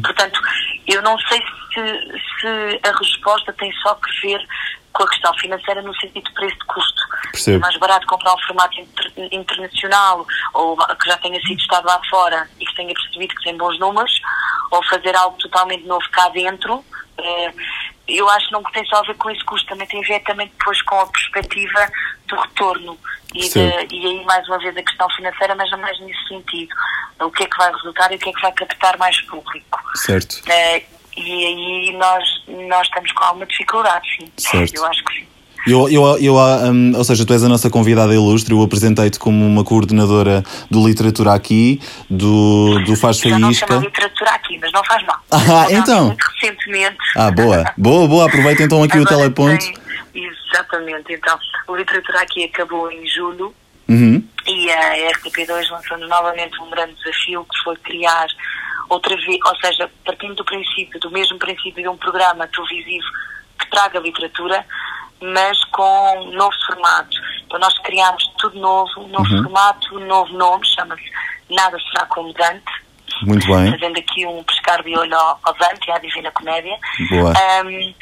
Portanto, 0.02 0.40
eu 0.86 1.02
não 1.02 1.18
sei 1.20 1.40
se, 1.74 2.20
se 2.40 2.80
a 2.88 2.96
resposta 2.98 3.52
tem 3.54 3.72
só 3.82 3.94
que 3.94 4.26
ver 4.26 4.46
com 4.92 5.02
a 5.02 5.10
questão 5.10 5.34
financeira 5.34 5.82
no 5.82 5.94
sentido 5.96 6.24
de 6.24 6.32
preço 6.32 6.58
de 6.58 6.64
custo. 6.64 7.02
Percebo. 7.32 7.56
É 7.58 7.60
mais 7.60 7.76
barato 7.78 8.06
comprar 8.06 8.32
um 8.34 8.38
formato 8.46 8.80
inter- 8.80 9.12
internacional 9.30 10.26
ou 10.54 10.74
que 10.76 11.06
já 11.08 11.18
tenha 11.18 11.38
sido 11.42 11.60
estado 11.60 11.86
lá 11.86 12.00
fora 12.08 12.48
e 12.58 12.65
tenha 12.76 12.94
percebido 12.94 13.34
que 13.34 13.42
tem 13.44 13.56
bons 13.56 13.78
números 13.78 14.12
ou 14.70 14.82
fazer 14.84 15.16
algo 15.16 15.36
totalmente 15.38 15.84
novo 15.86 16.04
cá 16.10 16.28
dentro. 16.28 16.84
eh, 17.18 17.52
eu 18.08 18.28
acho 18.30 18.46
que 18.46 18.52
não 18.52 18.62
tem 18.62 18.84
só 18.86 18.98
a 18.98 19.02
ver 19.02 19.16
com 19.16 19.28
esse 19.30 19.42
custo, 19.44 19.66
também 19.66 19.86
tem 19.88 20.00
a 20.04 20.06
ver 20.06 20.20
também 20.20 20.46
depois 20.58 20.80
com 20.82 21.00
a 21.00 21.06
perspectiva 21.08 21.90
do 22.28 22.36
retorno. 22.36 22.96
E, 23.34 23.40
de- 23.48 23.94
e 23.94 24.06
aí, 24.06 24.24
mais 24.24 24.46
uma 24.48 24.58
vez, 24.58 24.76
a 24.76 24.82
questão 24.82 25.08
financeira, 25.10 25.54
mas 25.56 25.70
é 25.72 25.76
mais 25.76 25.98
nesse 26.00 26.28
sentido. 26.28 26.72
O 27.20 27.30
que 27.30 27.42
é 27.42 27.46
que 27.46 27.56
vai 27.56 27.72
resultar 27.72 28.12
e 28.12 28.16
o 28.16 28.18
que 28.18 28.28
é 28.28 28.32
que 28.32 28.40
vai 28.40 28.52
captar 28.52 28.96
mais 28.98 29.20
público. 29.22 29.80
Certo. 29.96 30.40
Eh, 30.48 30.84
e 31.16 31.46
aí 31.46 31.92
nós, 31.96 32.24
nós 32.68 32.86
estamos 32.86 33.10
com 33.12 33.24
alguma 33.24 33.46
dificuldade, 33.46 34.06
sim. 34.16 34.32
Certo. 34.36 34.74
Eu 34.76 34.86
acho 34.86 35.02
que 35.04 35.14
sim. 35.14 35.28
Eu, 35.66 35.88
eu, 35.88 36.18
eu, 36.18 36.34
hum, 36.36 36.92
ou 36.96 37.02
seja, 37.04 37.26
tu 37.26 37.32
és 37.32 37.42
a 37.42 37.48
nossa 37.48 37.68
convidada 37.68 38.14
ilustre, 38.14 38.54
eu 38.54 38.62
apresentei-te 38.62 39.18
como 39.18 39.44
uma 39.44 39.64
coordenadora 39.64 40.44
do 40.70 40.86
Literatura 40.86 41.34
Aqui, 41.34 41.80
do, 42.08 42.78
do 42.84 42.94
Faz 42.96 43.18
Já 43.18 43.38
não 43.38 43.52
chama 43.52 43.72
Faísca. 43.74 43.86
literatura 43.88 44.30
aqui, 44.30 44.58
mas 44.60 44.72
não 44.72 44.84
faz 44.84 45.04
mal. 45.04 45.16
Ah, 45.30 45.66
então. 45.70 46.06
Muito 46.06 46.24
recentemente. 46.40 46.96
Ah, 47.16 47.30
boa, 47.30 47.64
boa, 47.76 48.06
boa, 48.06 48.26
aproveita 48.26 48.62
então 48.62 48.82
aqui 48.82 48.96
o 48.98 49.02
Agora 49.02 49.16
teleponto. 49.16 49.64
tem- 49.64 49.86
Exatamente, 50.52 51.12
então. 51.12 51.38
O 51.68 51.76
literatura 51.76 52.20
aqui 52.22 52.44
acabou 52.44 52.90
em 52.90 53.06
julho 53.08 53.52
Uhum. 53.88 54.22
e 54.46 54.70
a 54.70 55.10
RTP2 55.12 55.68
lançou-nos 55.70 56.08
novamente 56.08 56.60
um 56.60 56.70
grande 56.70 56.94
desafio 56.94 57.44
que 57.44 57.58
foi 57.62 57.76
criar 57.76 58.26
outra 58.88 59.14
vez, 59.16 59.38
ou 59.44 59.56
seja, 59.56 59.90
partindo 60.04 60.34
do 60.34 60.44
princípio, 60.44 60.98
do 61.00 61.10
mesmo 61.10 61.38
princípio 61.38 61.82
de 61.82 61.88
um 61.88 61.96
programa 61.96 62.46
televisivo 62.48 63.04
que 63.58 63.70
traga 63.70 63.98
literatura, 64.00 64.64
mas 65.20 65.62
com 65.66 66.20
um 66.20 66.32
novo 66.32 66.54
formato. 66.66 67.16
Então 67.46 67.58
nós 67.58 67.76
criámos 67.80 68.26
tudo 68.38 68.58
novo, 68.58 68.90
um 69.00 69.08
novo 69.08 69.28
formato, 69.28 69.96
um 69.96 70.06
novo 70.06 70.32
nome, 70.32 70.66
chama-se 70.66 71.04
Nada 71.50 71.76
Será 71.78 72.06
Como 72.06 72.32
Dante, 72.34 72.64
Muito 73.22 73.46
bem. 73.46 73.70
fazendo 73.70 73.98
aqui 73.98 74.26
um 74.26 74.42
pescar 74.44 74.82
de 74.82 74.96
olho 74.96 75.16
ao, 75.16 75.38
ao 75.42 75.54
Dante 75.54 75.88
e 75.88 75.92
à 75.92 75.98
Divina 75.98 76.30
Comédia. 76.32 76.76
Boa. 77.10 77.30
Ahm, 77.30 77.94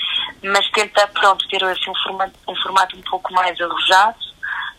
mas 0.42 0.68
tenta, 0.70 1.07
pronto, 1.09 1.46
ter 1.48 1.62
assim, 1.64 1.90
um, 1.90 1.94
formato, 2.03 2.33
um 2.48 2.57
formato 2.57 2.96
um 2.96 3.03
pouco 3.03 3.33
mais 3.33 3.61
arrojado, 3.61 4.16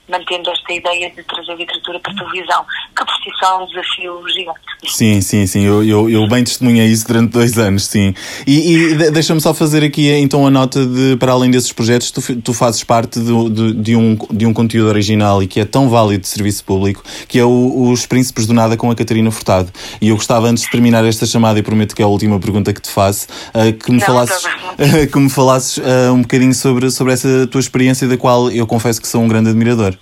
mantendo 0.09 0.49
esta 0.51 0.73
ideia 0.73 1.09
de 1.09 1.23
trazer 1.23 1.55
literatura 1.55 1.99
para 1.99 2.11
a 2.11 2.15
televisão, 2.15 2.65
que 2.95 3.05
por 3.05 3.13
si 3.15 3.29
só 3.39 3.59
é 3.59 3.63
um 3.63 3.67
desafio 3.67 4.21
gigante. 4.29 4.59
Sim, 4.87 5.21
sim, 5.21 5.47
sim. 5.47 5.63
Eu, 5.63 5.83
eu, 5.83 6.09
eu 6.09 6.27
bem 6.27 6.43
testemunhei 6.43 6.87
isso 6.87 7.07
durante 7.07 7.31
dois 7.31 7.57
anos, 7.57 7.85
sim. 7.87 8.13
E, 8.45 8.73
e 8.75 8.95
de- 8.95 9.11
deixa-me 9.11 9.41
só 9.41 9.53
fazer 9.53 9.83
aqui 9.83 10.09
então 10.11 10.45
a 10.45 10.51
nota 10.51 10.85
de, 10.85 11.15
para 11.17 11.31
além 11.31 11.49
desses 11.49 11.71
projetos, 11.71 12.11
tu, 12.11 12.21
tu 12.41 12.53
fazes 12.53 12.83
parte 12.83 13.19
do- 13.19 13.49
de, 13.49 13.73
de, 13.73 13.95
um, 13.95 14.15
de 14.31 14.45
um 14.45 14.53
conteúdo 14.53 14.89
original 14.89 15.41
e 15.41 15.47
que 15.47 15.59
é 15.59 15.65
tão 15.65 15.89
válido 15.89 16.21
de 16.21 16.27
serviço 16.27 16.63
público, 16.63 17.03
que 17.27 17.39
é 17.39 17.43
o, 17.43 17.89
Os 17.91 18.05
Príncipes 18.05 18.45
do 18.45 18.53
Nada 18.53 18.77
com 18.77 18.91
a 18.91 18.95
Catarina 18.95 19.31
Furtado. 19.31 19.71
E 19.99 20.09
eu 20.09 20.15
gostava, 20.15 20.47
antes 20.47 20.63
de 20.65 20.69
terminar 20.69 21.03
esta 21.05 21.25
chamada, 21.25 21.57
e 21.57 21.63
prometo 21.63 21.95
que 21.95 22.01
é 22.01 22.05
a 22.05 22.07
última 22.07 22.39
pergunta 22.39 22.71
que 22.73 22.81
te 22.81 22.89
faço, 22.89 23.27
eh, 23.53 23.71
que 23.71 23.91
me 23.91 23.99
Não, 23.99 24.05
falasses, 24.05 24.43
que 25.11 25.19
me 25.19 25.29
falasses 25.29 25.79
eh, 25.83 26.11
um 26.11 26.21
bocadinho 26.21 26.53
sobre, 26.53 26.91
sobre 26.91 27.13
essa 27.13 27.47
tua 27.47 27.59
experiência, 27.59 28.07
da 28.07 28.17
qual 28.17 28.51
eu 28.51 28.67
confesso 28.67 29.01
que 29.01 29.07
sou 29.07 29.21
um 29.21 29.27
grande 29.27 29.49
admirador. 29.49 29.94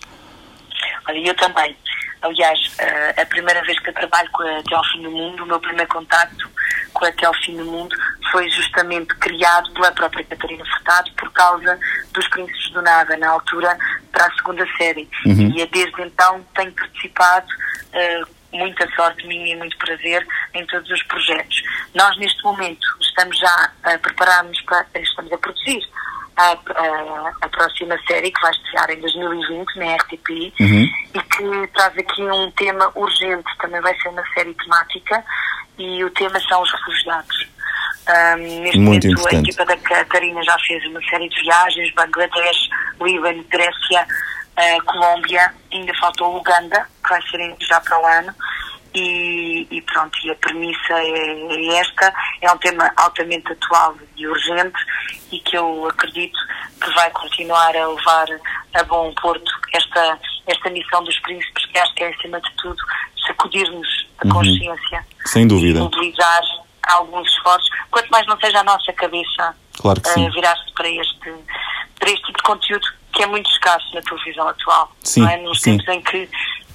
Olha, 1.07 1.27
eu 1.27 1.35
também. 1.35 1.75
Aliás, 2.21 2.59
eh, 2.77 3.21
a 3.21 3.25
primeira 3.25 3.61
vez 3.63 3.77
que 3.79 3.89
eu 3.89 3.93
trabalho 3.93 4.29
com 4.31 4.43
a 4.43 4.59
Até 4.59 4.75
ao 4.75 4.83
Fim 4.85 5.01
do 5.01 5.11
Mundo, 5.11 5.43
o 5.43 5.45
meu 5.45 5.59
primeiro 5.59 5.89
contacto 5.89 6.49
com 6.93 7.03
a 7.03 7.09
Até 7.09 7.25
ao 7.25 7.33
Fim 7.33 7.57
do 7.57 7.65
Mundo 7.65 7.95
foi 8.31 8.49
justamente 8.49 9.13
criado 9.15 9.71
pela 9.73 9.91
própria 9.91 10.23
Catarina 10.23 10.63
Furtado 10.65 11.11
por 11.13 11.29
causa 11.33 11.77
dos 12.13 12.27
Príncipes 12.29 12.71
do 12.71 12.81
Nada, 12.81 13.17
na 13.17 13.29
altura, 13.29 13.77
para 14.11 14.27
a 14.27 14.33
segunda 14.35 14.65
série. 14.77 15.09
E 15.25 15.61
é 15.61 15.65
desde 15.67 16.01
então 16.01 16.45
tenho 16.55 16.71
participado, 16.71 17.47
eh, 17.91 18.21
muita 18.53 18.89
sorte 18.95 19.27
minha 19.27 19.53
e 19.53 19.57
muito 19.57 19.77
prazer, 19.77 20.25
em 20.53 20.65
todos 20.67 20.89
os 20.89 21.03
projetos. 21.03 21.61
Nós, 21.93 22.17
neste 22.17 22.41
momento, 22.43 22.87
estamos 23.01 23.37
já 23.37 23.71
a 23.83 23.97
preparar-nos 23.97 24.61
para, 24.61 24.85
estamos 24.95 25.31
a 25.33 25.37
produzir 25.37 25.81
a, 26.37 26.51
a, 26.51 27.31
a 27.41 27.49
próxima 27.49 27.97
série 28.07 28.31
que 28.31 28.41
vai 28.41 28.51
estrear 28.51 28.91
em 28.91 28.99
2020 28.99 29.75
na 29.75 29.95
RTP 29.95 30.29
e 31.13 31.21
que 31.21 31.67
traz 31.73 31.97
aqui 31.97 32.23
um 32.23 32.51
tema 32.51 32.91
urgente. 32.95 33.57
Também 33.59 33.81
vai 33.81 33.95
ser 33.99 34.09
uma 34.09 34.23
série 34.33 34.53
temática 34.53 35.23
e 35.77 36.03
o 36.03 36.09
tema 36.11 36.39
são 36.41 36.61
os 36.61 36.71
refugiados. 36.71 37.47
Ahm, 38.07 38.61
neste 38.61 38.77
Muito 38.79 39.07
momento, 39.07 39.07
importante. 39.07 39.35
a 39.35 39.39
equipa 39.39 39.65
da 39.65 39.77
Catarina 39.77 40.43
já 40.43 40.57
fez 40.59 40.85
uma 40.87 41.01
série 41.03 41.29
de 41.29 41.41
viagens: 41.41 41.93
Bangladesh, 41.93 42.69
Líbano, 43.01 43.43
Grécia, 43.49 44.07
ah, 44.57 44.77
Colômbia, 44.85 45.53
ainda 45.71 45.93
faltou 45.95 46.37
Uganda, 46.37 46.85
que 47.03 47.09
vai 47.09 47.21
ser 47.29 47.55
já 47.61 47.79
para 47.79 48.01
o 48.01 48.05
ano. 48.05 48.35
E, 48.95 49.67
e 49.71 49.82
pronto, 49.82 50.17
e 50.23 50.29
a 50.29 50.36
premissa 50.36 50.93
é, 50.93 51.56
é 51.56 51.75
esta, 51.79 52.13
é 52.41 52.51
um 52.51 52.58
tema 52.60 52.91
altamente 52.95 53.51
atual 53.51 53.95
e 54.15 54.27
urgente 54.27 54.77
e 55.32 55.39
que 55.39 55.58
eu 55.58 55.88
acredito 55.88 56.38
que 56.79 56.91
vai 56.93 57.10
continuar 57.12 57.75
a 57.75 57.88
levar 57.88 58.27
a 58.75 58.84
bom 58.84 59.12
porto 59.19 59.51
esta, 59.73 60.19
esta 60.45 60.69
missão 60.69 61.03
dos 61.03 61.17
príncipes, 61.21 61.65
que 61.65 61.77
acho 61.79 61.95
que 61.95 62.03
é 62.03 62.10
acima 62.10 62.39
de 62.39 62.51
tudo 62.58 62.77
sacudir-nos 63.25 64.08
a 64.19 64.29
consciência 64.29 65.06
Sem 65.25 65.47
dúvida. 65.47 65.79
e 65.79 65.82
mobilizar 65.82 66.41
alguns 66.84 67.27
esforços, 67.29 67.69
quanto 67.89 68.10
mais 68.10 68.27
não 68.27 68.38
seja 68.39 68.60
a 68.60 68.63
nossa 68.63 68.91
cabeça 68.93 69.56
Claro 69.79 70.01
eh, 70.06 70.29
virar-se 70.29 70.71
para 70.73 70.89
este, 70.89 71.34
para 71.99 72.10
este 72.10 72.23
tipo 72.25 72.38
de 72.38 72.43
conteúdo 72.43 72.88
que 73.12 73.23
é 73.23 73.27
muito 73.27 73.49
escasso 73.49 73.93
na 73.93 74.01
televisão 74.01 74.47
atual. 74.47 74.91
Sim, 75.03 75.21
não 75.21 75.29
é? 75.29 75.38
Nos 75.38 75.62
sim. 75.62 75.77
tempos 75.77 75.95
em 75.95 76.01
que 76.01 76.29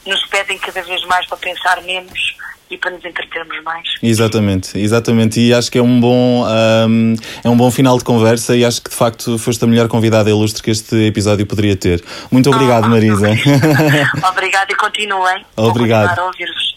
nos 0.07 0.25
pedem 0.27 0.59
cada 0.59 0.83
vez 0.83 1.05
mais 1.07 1.27
para 1.27 1.37
pensar 1.39 1.83
menos 1.83 2.37
e 2.71 2.77
para 2.77 2.91
nos 2.91 3.03
entretermos 3.05 3.63
mais. 3.63 3.89
Exatamente, 4.03 4.79
exatamente. 4.79 5.41
E 5.41 5.55
acho 5.55 5.71
que 5.73 5.79
é 5.79 5.83
um 5.83 5.99
bom 6.01 6.45
ahm, 6.45 7.15
é 7.43 7.49
um 7.49 7.57
bom 7.57 7.71
final 7.71 7.97
de 7.97 8.05
conversa 8.05 8.55
e 8.55 8.65
acho 8.65 8.83
que 8.83 8.91
de 8.91 8.97
facto 8.97 9.39
foste 9.39 9.65
a 9.65 9.67
melhor 9.67 9.89
convidada 9.89 10.29
ilustre 10.29 10.63
que 10.63 10.71
este 10.71 10.95
episódio 11.07 11.47
poderia 11.47 11.77
ter. 11.77 12.05
Muito 12.31 12.51
obrigado, 12.51 12.85
Ah, 12.85 12.89
Marisa. 12.89 13.29
Obrigada 14.31 14.71
e 14.71 14.75
continuem. 14.75 15.45
Obrigado. 15.57 16.21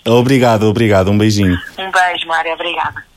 obrigado, 0.07 0.63
obrigado. 0.63 1.12
Um 1.12 1.17
beijinho. 1.17 1.57
Um 1.77 1.91
beijo, 1.91 2.25
Mária. 2.25 2.53
Obrigada. 2.53 3.11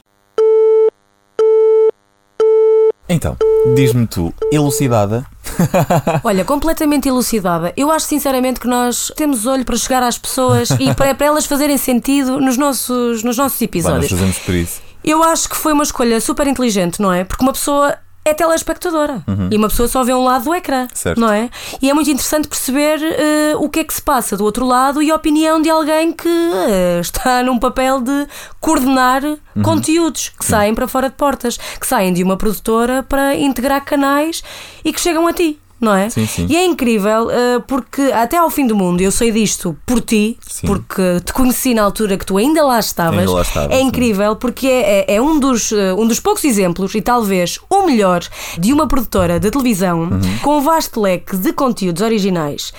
Então, 3.15 3.37
diz-me 3.77 4.09
tu, 4.09 4.35
elucidada, 4.51 5.25
Olha, 6.25 6.45
completamente 6.45 7.09
elucidada. 7.09 7.73
Eu 7.77 7.89
acho 7.93 8.07
sinceramente 8.07 8.59
que 8.59 8.67
nós 8.67 9.13
temos 9.15 9.47
olho 9.47 9.65
para 9.65 9.77
chegar 9.77 10.03
às 10.03 10.19
pessoas 10.19 10.69
e 10.81 10.93
para, 10.95 11.15
para 11.15 11.27
elas 11.27 11.47
fazerem 11.47 11.79
sentido 11.79 12.41
nos 12.41 12.57
nossos, 12.57 13.23
nos 13.23 13.37
nossos 13.37 13.61
Vai, 13.61 13.69
nós 13.69 13.69
episódios. 13.69 14.11
fazemos 14.11 14.39
por 14.39 14.53
isso. 14.53 14.83
Eu 15.05 15.23
acho 15.23 15.49
que 15.49 15.55
foi 15.55 15.73
uma 15.73 15.85
escolha 15.85 16.21
super 16.21 16.49
inteligente, 16.49 17.01
não 17.01 17.13
é? 17.13 17.23
Porque 17.23 17.45
uma 17.45 17.53
pessoa 17.53 17.97
é 18.25 18.33
telespectadora 18.33 19.23
e 19.51 19.57
uma 19.57 19.69
pessoa 19.69 19.87
só 19.89 20.03
vê 20.03 20.15
um 20.15 20.25
lado 20.25 20.45
do 20.45 20.55
ecrã, 20.55 20.83
Uhum. 20.83 20.89
Certo. 20.95 21.21
não 21.21 21.31
é? 21.31 21.51
E 21.83 21.91
é 21.91 21.95
muito 21.95 22.11
interessante 22.11 22.49
perceber 22.49 22.99
eh, 23.03 23.55
o 23.57 23.69
que 23.69 23.81
é 23.81 23.85
que 23.85 23.93
se 23.93 24.01
passa 24.01 24.37
do 24.37 24.45
outro 24.45 24.65
lado 24.67 25.03
e 25.03 25.11
a 25.11 25.15
opinião 25.15 25.61
de 25.61 25.69
alguém 25.69 26.13
que 26.13 26.29
eh, 26.29 27.01
está 27.01 27.43
num 27.45 27.59
papel 27.59 28.01
de 28.01 28.27
coordenar 28.61 29.23
Uhum. 29.25 29.63
conteúdos 29.63 30.31
que 30.31 30.45
saem 30.45 30.75
para 30.75 30.89
fora 30.89 31.09
de 31.09 31.15
portas, 31.15 31.57
que 31.57 31.87
saem 31.87 32.13
de 32.13 32.23
uma 32.25 32.37
produtora 32.37 33.05
para 33.05 33.37
integrar 33.37 33.85
canais 33.85 34.43
e 34.85 34.93
que 34.93 35.01
chegam 35.01 35.27
a 35.29 35.33
ti. 35.33 35.61
Não 35.85 35.95
é? 35.95 36.09
Sim, 36.11 36.27
sim. 36.27 36.47
E 36.49 36.57
é 36.57 36.65
incrível 36.65 37.31
eh, 37.31 37.59
porque 37.67 38.01
até 38.13 38.37
ao 38.39 38.49
fim 38.51 38.67
do 38.67 38.75
mundo 38.75 39.01
eu 39.03 39.11
sei 39.11 39.31
disto 39.31 39.77
por 39.85 40.01
ti, 40.01 40.39
Sim. 40.49 40.67
porque 40.67 41.21
te 41.25 41.33
conheci 41.33 41.75
na 41.75 41.83
altura 41.83 42.17
que 42.17 42.25
tu 42.25 42.37
ainda 42.39 42.65
lá 42.65 42.79
estavas. 42.81 43.21
Ainda 43.21 43.33
lá 43.33 43.43
estava, 43.43 43.73
é 43.73 43.77
sim. 43.79 43.85
incrível 43.85 44.37
porque 44.37 44.67
é, 44.67 45.05
é- 45.09 45.15
é 45.17 45.21
um, 45.23 45.39
dos, 45.39 45.71
eh, 45.73 45.93
um 45.95 46.07
dos 46.07 46.19
poucos 46.21 46.43
exemplos, 46.45 46.95
e 46.95 47.03
talvez 47.03 47.59
o 47.69 47.83
melhor, 47.87 48.23
de 48.59 48.73
uma 48.73 48.89
produtora 48.89 49.39
de 49.39 49.51
televisão 49.51 50.01
Uhum. 50.05 50.39
com 50.43 50.59
um 50.59 50.61
vasto 50.63 51.01
leque 51.01 51.37
de 51.37 51.53
conteúdos 51.53 52.03
originais 52.03 52.73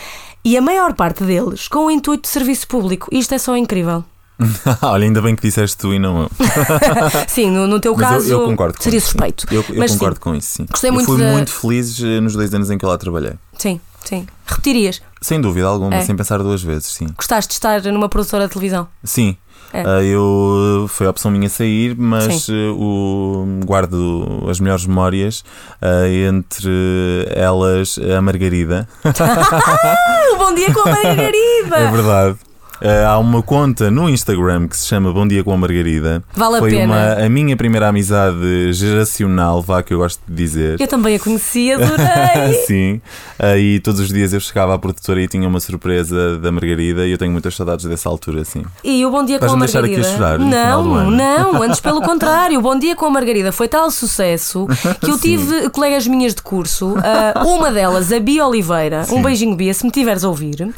e 0.43 0.57
a 0.57 0.61
maior 0.61 0.93
parte 0.93 1.23
deles 1.23 1.67
com 1.67 1.85
o 1.85 1.91
intuito 1.91 2.23
de 2.23 2.29
serviço 2.29 2.67
público. 2.67 3.07
Isto 3.11 3.33
é 3.35 3.37
só 3.37 3.55
incrível. 3.55 4.03
Olha, 4.81 5.03
ainda 5.05 5.21
bem 5.21 5.35
que 5.35 5.41
disseste 5.41 5.77
tu 5.77 5.93
e 5.93 5.99
não 5.99 6.23
eu. 6.23 6.31
Sim, 7.27 7.51
no, 7.51 7.67
no 7.67 7.79
teu 7.79 7.93
Mas 7.95 8.01
caso 8.09 8.31
eu, 8.31 8.41
eu 8.41 8.45
concordo 8.47 8.75
seria 8.81 8.97
isso, 8.97 9.07
sim. 9.07 9.11
suspeito. 9.13 9.47
Eu, 9.51 9.63
eu 9.69 9.75
Mas 9.79 9.91
sim, 9.91 9.97
concordo 9.97 10.19
com 10.19 10.35
isso, 10.35 10.47
sim. 10.51 10.65
Gostei 10.69 10.89
eu 10.89 10.93
muito 10.93 11.05
fui 11.07 11.17
da- 11.19 11.31
muito 11.31 11.51
feliz 11.51 11.99
eh, 12.01 12.19
nos 12.19 12.33
dois 12.33 12.53
anos 12.53 12.69
em 12.69 12.77
que 12.77 12.85
lá 12.85 12.97
trabalhei. 12.97 13.33
Sim, 13.57 13.79
sim. 14.03 14.27
Repetirias? 14.45 15.01
Sem 15.21 15.39
dúvida 15.39 15.67
alguma, 15.67 15.95
É. 15.95 16.01
sem 16.01 16.15
pensar 16.15 16.37
duas 16.39 16.61
vezes, 16.61 16.87
sim. 16.87 17.07
Gostaste 17.17 17.49
de 17.49 17.53
estar 17.55 17.81
numa 17.83 18.09
produtora 18.09 18.45
de 18.47 18.51
televisão? 18.53 18.87
Sim. 19.03 19.37
É. 19.73 19.83
Ah, 19.85 20.01
eu 20.03 20.85
foi 20.87 21.05
a 21.05 21.09
opção 21.09 21.29
minha 21.31 21.49
sair, 21.49 21.95
mas 21.97 22.43
Sim. 22.43 22.53
eh, 22.53 22.69
o, 22.71 23.45
guardo 23.65 24.45
as 24.49 24.59
melhores 24.59 24.85
memórias 24.85 25.43
entre 26.29 26.69
elas 27.35 27.97
a 28.15 28.21
Margarida. 28.21 28.87
Ah, 29.05 30.37
bom 30.37 30.53
dia 30.53 30.73
com 30.73 30.81
a 30.81 30.91
Margarida! 30.91 31.75
É 31.77 31.91
verdade. 31.91 32.37
Ah, 32.81 33.11
há 33.11 33.19
uma 33.19 33.41
conta 33.41 33.89
no 33.89 34.09
Instagram 34.09 34.67
que 34.67 34.75
se 34.77 34.87
chama 34.87 35.11
Bom 35.11 35.27
Dia 35.27 35.43
com 35.43 35.51
a 35.53 35.57
Margarida. 35.57 36.23
Vale 36.33 36.57
a 36.57 36.59
Foi 36.59 36.71
pena. 36.71 36.85
Uma, 36.93 37.25
a 37.25 37.29
minha 37.29 37.55
primeira 37.55 37.87
amizade 37.87 38.73
geracional, 38.73 39.61
vá 39.61 39.81
que 39.81 39.93
eu 39.93 39.99
gosto 39.99 40.19
de 40.27 40.35
dizer. 40.35 40.79
Eu 40.81 40.87
também 40.87 41.15
a 41.15 41.19
conheci, 41.19 41.71
adorei! 41.73 42.53
Sim, 42.67 43.01
aí 43.39 43.79
todos 43.79 43.99
os 43.99 44.09
dias 44.09 44.33
eu 44.33 44.39
chegava 44.39 44.73
à 44.75 44.77
produtora 44.79 45.21
e 45.21 45.27
tinha 45.27 45.47
uma 45.47 45.59
surpresa 45.59 46.37
da 46.37 46.51
Margarida 46.51 47.05
e 47.05 47.11
eu 47.11 47.17
tenho 47.17 47.31
muitas 47.31 47.55
saudades 47.55 47.85
dessa 47.85 48.09
altura, 48.09 48.43
sim. 48.43 48.63
E 48.83 49.05
o 49.05 49.11
Bom 49.11 49.23
Dia 49.23 49.39
com 49.39 49.45
a 49.45 49.47
Vais-me 49.47 49.65
deixar 49.65 49.83
aqui 49.83 49.95
Margarida. 49.97 50.13
a 50.13 50.17
chorar 50.17 50.39
não, 50.39 51.11
não, 51.11 51.61
antes 51.63 51.79
pelo 51.79 52.01
contrário. 52.01 52.59
O 52.59 52.61
Bom 52.61 52.77
Dia 52.77 52.95
com 52.95 53.05
a 53.05 53.09
Margarida 53.09 53.51
foi 53.51 53.67
tal 53.67 53.89
sucesso 53.89 54.67
que 54.99 55.09
eu 55.11 55.17
tive 55.19 55.69
colegas 55.69 56.07
minhas 56.07 56.35
de 56.35 56.41
curso, 56.41 56.95
ah, 56.97 57.43
uma 57.45 57.71
delas, 57.71 58.11
a 58.11 58.19
Bia 58.19 58.45
Oliveira, 58.45 59.05
um 59.11 59.21
beijinho 59.21 59.55
Bia, 59.55 59.73
se 59.73 59.85
me 59.85 59.91
tiveres 59.91 60.23
a 60.23 60.29
ouvir, 60.29 60.73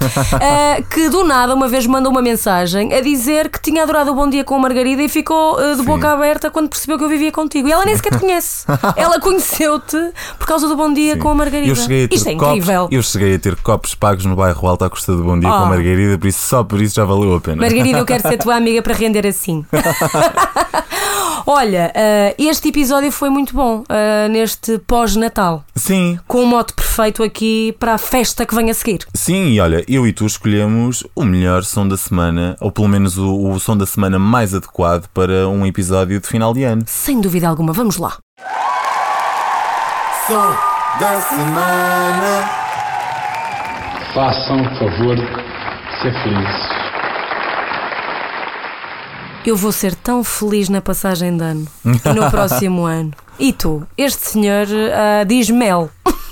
que 0.90 1.10
do 1.10 1.24
nada 1.24 1.54
uma 1.54 1.68
vez 1.68 1.88
mandou 1.98 2.12
uma 2.12 2.22
mensagem 2.22 2.94
a 2.94 3.02
dizer 3.02 3.50
que 3.50 3.60
tinha 3.60 3.82
adorado 3.82 4.12
o 4.12 4.14
Bom 4.16 4.30
Dia 4.30 4.44
com 4.44 4.54
a 4.56 4.60
Margarida 4.60 5.02
e 5.02 5.10
ficou 5.10 5.58
ah, 5.58 5.72
de 5.72 5.78
Sim. 5.78 5.84
boca 5.84 6.12
aberta 6.12 6.52
quando 6.52 6.70
percebeu 6.70 6.96
que 6.98 7.04
eu 7.04 7.10
vivia 7.10 7.32
contigo. 7.32 7.68
E 7.68 7.72
ela 7.72 7.84
nem 7.86 7.96
sequer 7.96 8.12
te 8.14 8.20
conhece. 8.20 8.66
ela 8.96 9.20
conheceu-te 9.20 9.98
por 10.38 10.46
causa 10.46 10.68
do 10.68 10.76
Bom 10.76 10.94
Dia 10.94 11.14
Sim. 11.16 11.20
com 11.20 11.30
a 11.30 11.36
Margarida. 11.36 11.72
Eu 11.72 11.76
cheguei 11.76 12.06
a 12.06 12.08
ter 12.08 12.16
Isto 12.16 12.30
é 12.30 12.34
copos, 12.36 12.48
incrível. 12.58 12.88
Eu 12.92 13.02
cheguei 13.02 13.36
a 13.36 13.40
ter 13.40 13.56
copos 13.58 13.96
pagos 13.96 14.26
no 14.26 14.36
bairro 14.36 14.68
Alto 14.68 14.86
à 14.86 14.90
custa 14.90 15.16
do 15.16 15.24
Bom 15.24 15.40
Dia 15.40 15.50
com 15.50 15.56
Oh. 15.58 15.64
a 15.64 15.66
Margarida, 15.70 16.18
por 16.20 16.28
isso 16.28 16.40
só 16.48 16.64
por 16.64 16.80
isso 16.80 16.94
já 16.96 17.04
valeu 17.04 17.36
a 17.36 17.42
pena. 17.42 17.62
Margarida, 17.62 17.98
eu 17.98 18.06
quero 18.06 18.22
ser 18.30 18.38
tua 18.38 18.56
amiga 18.56 18.82
para 18.84 18.94
render 18.94 19.26
assim. 19.26 19.66
Olha, 21.46 21.92
ah, 21.96 22.34
este 22.38 22.70
episódio 22.70 23.12
foi 23.12 23.30
muito 23.30 23.54
bom 23.54 23.84
ah, 23.90 24.28
neste 24.30 24.78
pós-Natal, 24.80 25.64
Sim, 25.76 26.20
com 26.28 26.44
um 26.44 26.46
mote 26.46 26.74
perfeito 26.74 27.24
aqui 27.24 27.76
para 27.80 27.94
a 27.94 27.98
festa 27.98 28.46
que 28.46 28.56
vem 28.56 28.70
a 28.70 28.74
seguir. 28.74 29.06
sim, 29.14 29.50
e 29.50 29.60
olha, 29.60 29.84
eu 29.88 30.06
e 30.08 30.14
tu 30.14 30.26
escolhemos 30.26 31.04
o 31.16 31.24
melhor 31.24 31.64
som 31.64 31.88
da 31.88 31.98
semana, 31.98 32.56
ou 32.60 32.72
pelo 32.72 32.88
menos 32.88 33.18
o, 33.18 33.50
o 33.50 33.60
som 33.60 33.78
da 33.78 33.86
semana 33.86 34.18
mais 34.20 34.54
adequado 34.54 35.08
para 35.14 35.48
um 35.48 35.66
episódio 35.66 36.20
de 36.20 36.28
final 36.28 36.54
de 36.54 36.64
ano. 36.64 36.84
Sem 36.88 37.22
dúvida 37.22 37.48
alguma, 37.48 37.72
vamos 37.74 37.98
lá. 37.98 38.18
Som 40.28 40.56
da 41.00 41.22
semana. 41.22 42.50
Façam 44.14 44.62
o 44.62 44.80
favor 44.80 45.16
de 45.16 46.02
ser 46.02 46.14
felizes. 46.24 46.77
Eu 49.48 49.56
vou 49.56 49.72
ser 49.72 49.96
tão 49.96 50.26
feliz 50.26 50.68
na 50.68 50.82
passagem 50.82 51.38
de 51.38 51.42
ano 51.42 51.66
e 51.86 52.10
no 52.14 52.28
próximo 52.30 52.84
ano. 52.84 53.14
E 53.40 53.54
tu? 53.54 53.88
Este 53.98 54.32
senhor 54.32 54.68
ah, 54.94 55.24
diz 55.24 55.50
mel. 55.50 55.90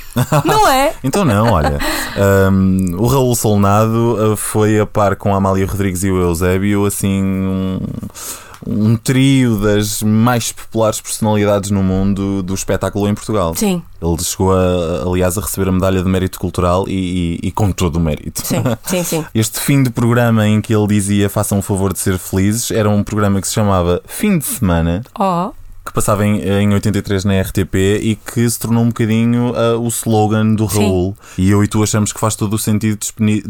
Não 0.43 0.67
é? 0.67 0.93
Então 1.01 1.23
não, 1.23 1.53
olha. 1.53 1.79
hum, 2.51 2.95
o 2.97 3.07
Raul 3.07 3.33
Solnado 3.33 4.33
uh, 4.33 4.35
foi 4.35 4.79
a 4.81 4.85
par 4.85 5.15
com 5.15 5.33
a 5.33 5.37
Amália 5.37 5.65
Rodrigues 5.65 6.03
e 6.03 6.11
o 6.11 6.21
Eusébio, 6.21 6.85
assim, 6.85 7.21
um, 7.23 7.79
um 8.67 8.95
trio 8.97 9.57
das 9.59 10.01
mais 10.01 10.51
populares 10.51 10.99
personalidades 10.99 11.69
no 11.71 11.83
mundo 11.83 12.41
do 12.43 12.53
espetáculo 12.53 13.07
em 13.07 13.13
Portugal. 13.13 13.53
Sim, 13.55 13.81
Ele 14.01 14.23
chegou, 14.23 14.51
a, 14.53 15.03
aliás, 15.05 15.37
a 15.37 15.41
receber 15.41 15.69
a 15.69 15.71
medalha 15.71 16.01
de 16.01 16.09
mérito 16.09 16.39
cultural 16.39 16.85
e, 16.87 17.39
e- 17.43 17.47
e 17.47 17.51
com 17.51 17.71
todo 17.71 17.97
o 17.97 17.99
mérito. 17.99 18.41
sim, 18.45 18.61
sim, 18.85 19.03
sim. 19.03 19.25
Este 19.35 19.59
fim 19.59 19.83
de 19.83 19.89
programa 19.89 20.47
em 20.47 20.61
que 20.61 20.73
ele 20.73 20.87
dizia 20.87 21.29
façam 21.29 21.59
o 21.59 21.61
favor 21.61 21.93
de 21.93 21.99
ser 21.99 22.17
felizes 22.17 22.71
era 22.71 22.89
um 22.89 23.03
programa 23.03 23.39
que 23.41 23.47
se 23.47 23.53
chamava 23.53 24.01
Fim 24.07 24.37
de 24.37 24.45
Semana 24.45 25.01
Oh, 25.19 25.51
que 25.85 25.93
passava 25.93 26.25
em, 26.25 26.39
em 26.41 26.73
83 26.73 27.25
na 27.25 27.39
RTP 27.41 27.75
e 28.01 28.15
que 28.15 28.49
se 28.49 28.57
tornou 28.59 28.83
um 28.83 28.87
bocadinho 28.87 29.53
ah, 29.55 29.77
o 29.77 29.87
slogan 29.87 30.55
do 30.55 30.67
Sim. 30.67 30.79
Raul. 30.79 31.17
E 31.37 31.49
eu 31.51 31.63
e 31.63 31.67
tu 31.67 31.83
achamos 31.83 32.11
que 32.11 32.19
faz 32.19 32.35
todo 32.35 32.53
o 32.55 32.57
sentido 32.59 32.97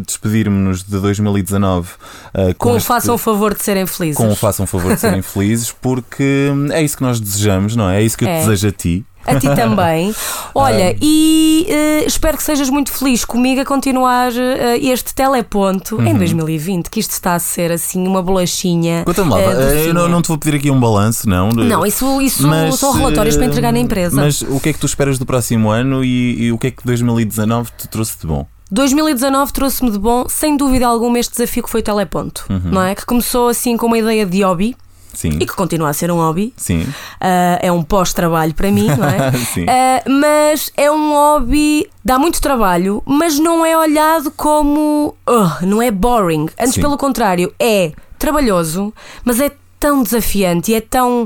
despedirmos-nos 0.05 0.83
de 0.83 0.99
2019 0.99 1.89
ah, 2.33 2.53
com 2.57 2.73
o 2.73 2.77
este- 2.77 2.87
façam 2.87 3.15
o 3.15 3.17
favor 3.17 3.53
de 3.55 3.63
serem 3.63 3.85
felizes. 3.85 4.17
com 4.17 4.29
o 4.29 4.35
façam 4.35 4.67
favor 4.67 4.93
de 4.93 4.99
serem 4.99 5.21
felizes, 5.23 5.71
porque 5.71 6.49
é 6.71 6.83
isso 6.83 6.97
que 6.97 7.03
nós 7.03 7.19
desejamos, 7.19 7.75
não 7.75 7.89
é? 7.89 8.01
É 8.01 8.03
isso 8.05 8.17
que 8.17 8.25
eu 8.25 8.29
É. 8.29 8.39
desejo 8.41 8.67
a 8.67 8.71
ti. 8.71 9.05
A 9.25 9.39
ti 9.39 9.47
também. 9.55 10.13
Olha, 10.53 10.95
e 11.01 11.65
eh, 11.69 12.03
espero 12.05 12.37
que 12.37 12.43
sejas 12.43 12.69
muito 12.69 12.91
feliz 12.91 13.25
comigo 13.25 13.61
a 13.61 13.65
continuar 13.65 14.31
eh, 14.35 14.77
este 14.81 15.13
teleponto 15.13 15.95
Uhum. 15.95 16.05
em 16.07 16.15
2020, 16.15 16.89
que 16.89 16.99
isto 16.99 17.11
está 17.11 17.33
a 17.35 17.39
ser 17.39 17.71
assim 17.71 18.05
uma 18.07 18.21
bolachinha. 18.21 19.03
Conta-me 19.05 19.29
lá, 19.31 19.37
ah, 19.37 19.41
eu 19.75 19.93
não, 19.93 20.07
não 20.07 20.21
te 20.21 20.27
vou 20.27 20.37
pedir 20.37 20.57
aqui 20.57 20.69
um 20.71 20.79
balanço, 20.79 21.27
não. 21.29 21.49
Não, 21.49 21.85
isso, 21.85 22.21
isso 22.21 22.47
Mas, 22.47 22.75
são 22.75 22.91
relatórios 22.93 23.35
para 23.35 23.45
entregar 23.45 23.71
na 23.71 23.79
empresa. 23.79 24.15
Mas 24.15 24.41
o 24.41 24.59
que 24.59 24.69
é 24.69 24.73
que 24.73 24.79
tu 24.79 24.85
esperas 24.85 25.17
do 25.17 25.25
próximo 25.25 25.69
ano 25.69 26.03
e, 26.03 26.43
e 26.45 26.51
o 26.51 26.57
que 26.57 26.67
é 26.67 26.71
que 26.71 26.85
2019 26.85 27.71
te 27.77 27.87
trouxe 27.87 28.19
de 28.19 28.27
bom? 28.27 28.45
2019 28.71 29.53
trouxe-me 29.53 29.91
de 29.91 29.99
bom, 29.99 30.25
sem 30.27 30.57
dúvida 30.57 30.87
alguma, 30.87 31.19
este 31.19 31.31
desafio 31.31 31.63
que 31.63 31.69
foi 31.69 31.81
o 31.81 31.83
teleponto, 31.83 32.45
Uhum. 32.49 32.61
não 32.71 32.81
é? 32.81 32.95
Que 32.95 33.05
começou 33.05 33.47
assim 33.47 33.77
com 33.77 33.85
uma 33.87 33.97
ideia 33.97 34.25
de 34.25 34.41
hobby 34.43 34.75
Sim. 35.15 35.29
e 35.39 35.45
que 35.45 35.55
continua 35.55 35.89
a 35.89 35.93
ser 35.93 36.11
um 36.11 36.17
hobby. 36.17 36.53
Sim. 36.57 36.85
Ah, 37.19 37.57
é 37.61 37.71
um 37.71 37.81
pós-trabalho 37.83 38.53
para 38.53 38.69
mim, 38.71 38.87
não 38.87 39.07
é? 39.07 39.31
Sim. 39.53 39.65
Ah, 39.67 40.03
mas 40.09 40.71
é 40.77 40.91
um 40.91 41.11
hobby, 41.13 41.89
dá 42.03 42.19
muito 42.19 42.39
trabalho, 42.41 43.01
mas 43.05 43.39
não 43.39 43.65
é 43.65 43.77
olhado 43.77 44.31
como. 44.31 45.15
"Ugh", 45.27 45.61
não 45.63 45.81
é 45.81 45.89
boring. 45.91 46.47
Antes, 46.59 46.75
Sim. 46.75 46.81
pelo 46.81 46.97
contrário, 46.97 47.53
é 47.59 47.91
trabalhoso, 48.19 48.93
mas 49.23 49.39
é 49.39 49.51
tão 49.79 50.01
desafiante 50.03 50.71
e 50.71 50.75
é 50.75 50.81
tão. 50.81 51.25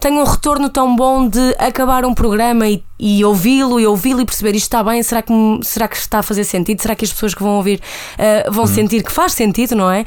Tem 0.00 0.18
um 0.18 0.24
retorno 0.24 0.70
tão 0.70 0.96
bom 0.96 1.28
de 1.28 1.54
acabar 1.58 2.06
um 2.06 2.14
programa 2.14 2.66
e, 2.66 2.82
e 2.98 3.22
ouvi-lo 3.22 3.78
e 3.78 3.86
ouvi-lo 3.86 4.22
e 4.22 4.24
perceber 4.24 4.56
isto 4.56 4.64
está 4.64 4.82
bem, 4.82 5.02
será 5.02 5.20
que, 5.20 5.32
será 5.62 5.86
que 5.86 5.96
está 5.96 6.20
a 6.20 6.22
fazer 6.22 6.44
sentido? 6.44 6.80
Será 6.80 6.94
que 6.94 7.04
as 7.04 7.12
pessoas 7.12 7.34
que 7.34 7.42
vão 7.42 7.56
ouvir 7.56 7.80
ah, 8.18 8.50
vão 8.50 8.66
sentir 8.66 9.04
que 9.04 9.12
faz 9.12 9.34
sentido, 9.34 9.76
não 9.76 9.90
é? 9.90 10.06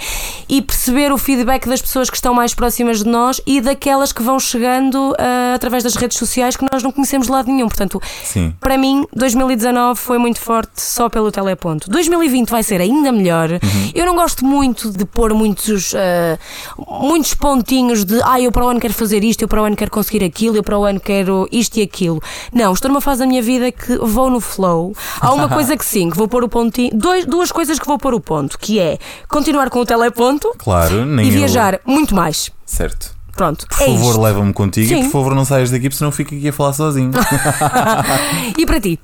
E 0.50 0.64
perceber 0.64 1.12
o 1.12 1.18
feedback 1.18 1.70
das 1.70 1.80
pessoas 1.80 2.10
que 2.10 2.16
estão 2.16 2.34
mais 2.34 2.56
próximas 2.56 3.04
de 3.04 3.08
nós 3.08 3.40
e 3.46 3.62
daquelas 3.62 4.12
que 4.12 4.24
vão 4.24 4.40
chegando 4.40 5.16
ah, 5.20 5.54
através 5.56 5.84
das 5.84 5.96
redes 5.96 6.18
sociais 6.18 6.58
que 6.58 6.66
nós 6.72 6.82
não 6.82 6.92
conhecemos 6.92 7.28
de 7.28 7.34
lado 7.34 7.52
nenhum. 7.52 7.68
Portanto, 7.68 8.02
Sim. 8.24 8.54
para 8.60 8.78
mim, 8.80 9.06
2019 9.16 10.00
foi 10.00 10.18
muito 10.18 10.40
forte 10.40 10.82
só 10.82 11.08
pelo 11.08 11.32
teleponto. 11.32 11.88
2020 11.90 12.50
vai 12.50 12.64
ser 12.64 12.82
ainda 12.82 13.12
melhor. 13.12 13.50
Eu 13.94 14.08
não 14.08 14.16
gosto 14.16 14.44
muito 14.44 14.92
de 14.92 15.06
pôr 15.06 15.36
muitos, 15.36 15.94
ah, 15.94 16.40
muitos 16.88 17.36
pontinhos 17.36 18.04
de 18.04 18.20
ah, 18.24 18.42
eu 18.42 18.52
para 18.52 18.66
o 18.66 18.70
ano 18.70 18.80
quero 18.80 18.94
fazer 18.94 19.24
isto, 19.24 19.44
eu 19.44 19.48
para 19.48 19.62
o 19.62 19.66
ano 19.66 19.76
quero 19.76 19.83
conseguir 19.90 20.24
aquilo, 20.24 20.56
eu 20.58 20.64
para 20.64 20.78
o 20.78 20.84
ano 20.86 21.00
quero 21.00 21.48
isto 21.52 21.78
e 21.78 21.82
aquilo. 21.82 22.22
Não, 22.54 22.74
estou 22.74 22.90
numa 22.90 23.02
fase 23.02 23.20
da 23.20 23.26
minha 23.28 23.42
vida 23.42 23.72
que 23.72 23.98
vou 23.98 24.30
no 24.30 24.40
flow. 24.40 24.94
Há 25.20 25.32
uma 25.34 25.48
coisa 25.50 25.76
que 25.78 25.86
sim, 25.86 26.10
que 26.10 26.18
vou 26.18 26.28
pôr 26.28 26.44
o 26.44 26.50
pontinho. 26.50 26.92
Dois, 26.94 27.26
duas 27.26 27.52
coisas 27.52 27.78
que 27.80 27.86
vou 27.88 27.98
pôr 27.98 28.14
o 28.14 28.20
ponto, 28.20 28.58
que 28.60 28.80
é 28.80 28.98
continuar 29.28 29.70
com 29.70 29.80
o 29.80 29.86
teleponto 29.86 30.52
Claro, 30.58 30.96
e 31.22 31.26
eu- 31.28 31.32
viajar 31.32 31.80
muito 31.86 32.14
mais. 32.16 32.50
Certo. 32.66 33.12
Pronto, 33.36 33.66
Por 33.68 33.82
é 33.82 33.86
favor, 33.88 34.10
isto. 34.12 34.22
leva-me 34.22 34.54
contigo 34.54 34.88
Sim. 34.90 35.00
e 35.00 35.04
por 35.06 35.12
favor 35.12 35.34
não 35.34 35.44
saias 35.44 35.72
daqui 35.72 35.86
porque 35.90 35.98
senão 35.98 36.10
eu 36.10 36.16
fico 36.16 36.36
aqui 36.36 36.48
a 36.50 36.54
falar 36.54 36.74
sozinho. 36.74 37.10
E 38.58 38.66
para 38.66 38.80
ti? 38.80 39.00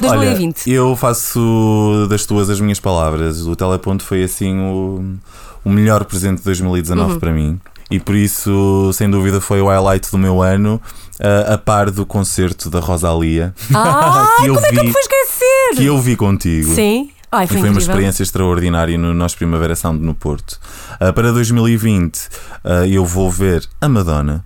2020. 0.00 0.62
Olha, 0.68 0.74
eu 0.76 0.96
faço 0.96 2.06
das 2.08 2.24
tuas 2.24 2.48
as 2.50 2.60
minhas 2.60 2.80
palavras. 2.80 3.46
O 3.46 3.56
teleponto 3.56 4.04
foi 4.04 4.22
assim 4.22 4.58
o, 4.58 5.16
o 5.64 5.70
melhor 5.70 6.04
presente 6.04 6.38
de 6.38 6.44
2019 6.44 7.12
Uhum. 7.14 7.18
para 7.18 7.32
mim. 7.32 7.60
E 7.90 7.98
por 7.98 8.14
isso, 8.14 8.90
sem 8.92 9.08
dúvida, 9.10 9.40
foi 9.40 9.60
o 9.62 9.66
highlight 9.68 10.10
do 10.10 10.18
meu 10.18 10.42
ano, 10.42 10.80
a, 11.18 11.54
a 11.54 11.58
par 11.58 11.90
do 11.90 12.04
concerto 12.04 12.68
da 12.68 12.80
Rosalia. 12.80 13.54
Ah, 13.74 14.26
que 14.40 14.46
eu 14.46 14.54
como 14.54 14.66
é 14.66 14.70
que 14.70 14.76
eu 14.76 14.80
vi- 14.82 14.86
me 14.88 14.92
fui 14.92 15.00
esquecer? 15.00 15.76
que 15.76 15.84
eu 15.86 16.00
vi 16.00 16.16
contigo. 16.16 16.74
Sim. 16.74 17.10
Ai, 17.30 17.46
foi, 17.46 17.58
foi 17.58 17.68
uma 17.70 17.78
experiência 17.78 18.22
extraordinária 18.22 18.96
no 18.96 19.12
nosso 19.12 19.36
Primavera 19.36 19.74
Sound 19.76 20.02
no 20.02 20.14
Porto. 20.14 20.58
Ah, 20.98 21.12
para 21.12 21.30
2020, 21.32 22.28
ah, 22.64 22.86
eu 22.86 23.04
vou 23.04 23.30
ver 23.30 23.66
a 23.80 23.88
Madonna. 23.88 24.44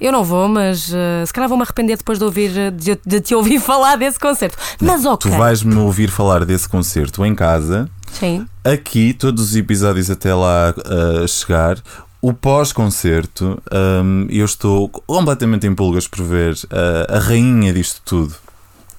Eu 0.00 0.10
não 0.10 0.24
vou, 0.24 0.48
mas 0.48 0.92
eh, 0.92 1.24
se 1.24 1.32
calhar 1.32 1.48
vou-me 1.48 1.62
arrepender 1.62 1.96
depois 1.96 2.18
de, 2.18 2.24
ouvir, 2.24 2.50
eh, 2.58 2.70
de, 2.72 2.98
de 3.06 3.20
te 3.20 3.36
ouvir 3.36 3.60
falar 3.62 3.94
desse 3.96 4.18
concerto. 4.18 4.56
Mas 4.80 5.04
ok. 5.04 5.30
Tu 5.30 5.36
vais-me 5.38 5.76
ouvir 5.76 6.10
falar 6.10 6.44
desse 6.44 6.68
concerto 6.68 7.24
em 7.24 7.36
casa, 7.36 7.88
Sim. 8.12 8.46
aqui, 8.64 9.12
todos 9.14 9.50
os 9.50 9.56
episódios 9.56 10.10
até 10.10 10.34
lá 10.34 10.74
ah, 10.84 11.26
chegar. 11.26 11.78
O 12.20 12.32
pós-concerto, 12.32 13.60
ahm, 13.70 14.26
eu 14.30 14.44
estou 14.44 14.88
completamente 14.88 15.66
em 15.66 15.74
pulgas 15.74 16.06
por 16.06 16.22
ver 16.24 16.56
ah, 16.70 17.16
a 17.16 17.18
rainha 17.18 17.72
disto 17.72 18.00
tudo 18.04 18.34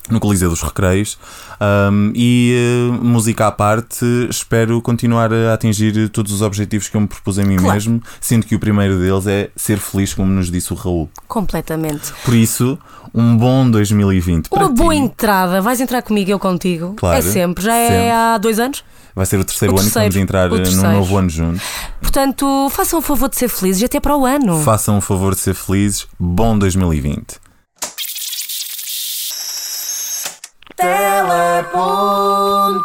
no 0.09 0.19
Coliseu 0.19 0.49
dos 0.49 0.61
Recreios. 0.61 1.17
Ahm, 1.59 2.11
e 2.13 2.53
eh, 2.53 2.91
música 3.01 3.47
à 3.47 3.51
parte, 3.53 4.03
espero 4.29 4.81
continuar 4.81 5.31
a 5.33 5.53
atingir 5.53 6.09
todos 6.09 6.33
os 6.33 6.41
objetivos 6.41 6.89
que 6.89 6.97
eu 6.97 7.01
me 7.01 7.07
propus 7.07 7.39
a 7.39 7.43
mim 7.45 7.55
Claro. 7.55 7.73
mesmo, 7.73 8.03
sendo 8.19 8.45
que 8.45 8.53
o 8.53 8.59
primeiro 8.59 8.99
deles 8.99 9.25
é 9.27 9.49
ser 9.55 9.77
feliz, 9.79 10.13
como 10.13 10.29
nos 10.29 10.51
disse 10.51 10.73
o 10.73 10.75
Raul. 10.75 11.09
Completamente. 11.25 12.11
Por 12.25 12.33
isso, 12.33 12.77
um 13.13 13.37
bom 13.37 13.69
2020 13.69 14.49
para 14.49 14.59
Uma 14.65 14.69
boa 14.69 14.93
ti. 14.93 14.99
entrada. 15.01 15.61
Vais 15.61 15.79
entrar 15.79 16.01
comigo, 16.01 16.31
eu 16.31 16.39
contigo. 16.39 16.93
Claro, 16.97 17.17
É 17.17 17.21
sempre. 17.21 17.63
Já 17.63 17.75
é 17.75 17.87
sempre. 17.87 18.09
há 18.11 18.37
dois 18.37 18.59
anos. 18.59 18.83
Vai 19.15 19.25
ser 19.27 19.39
o 19.39 19.45
terceiro 19.45 19.73
O 19.73 19.77
ano 19.79 19.87
que 19.87 19.93
vamos 19.93 20.03
terceiro, 20.13 20.23
entrar 20.23 20.45
eh, 20.47 20.49
num 20.49 20.63
terceiro. 20.63 20.91
novo 20.91 21.17
ano 21.17 21.29
juntos. 21.29 21.61
Portanto, 22.01 22.67
façam 22.71 22.97
o 22.97 23.01
favor 23.01 23.29
de 23.29 23.35
ser 23.37 23.47
felizes 23.47 23.81
e 23.83 23.85
até 23.85 23.99
para 23.99 24.17
o 24.17 24.25
ano. 24.25 24.59
Façam 24.63 24.97
o 24.97 25.01
favor 25.01 25.35
de 25.35 25.41
ser 25.41 25.53
felizes. 25.53 26.07
Bom 26.19 26.57
2020. 26.57 27.39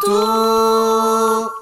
Teleponto. 0.09 1.53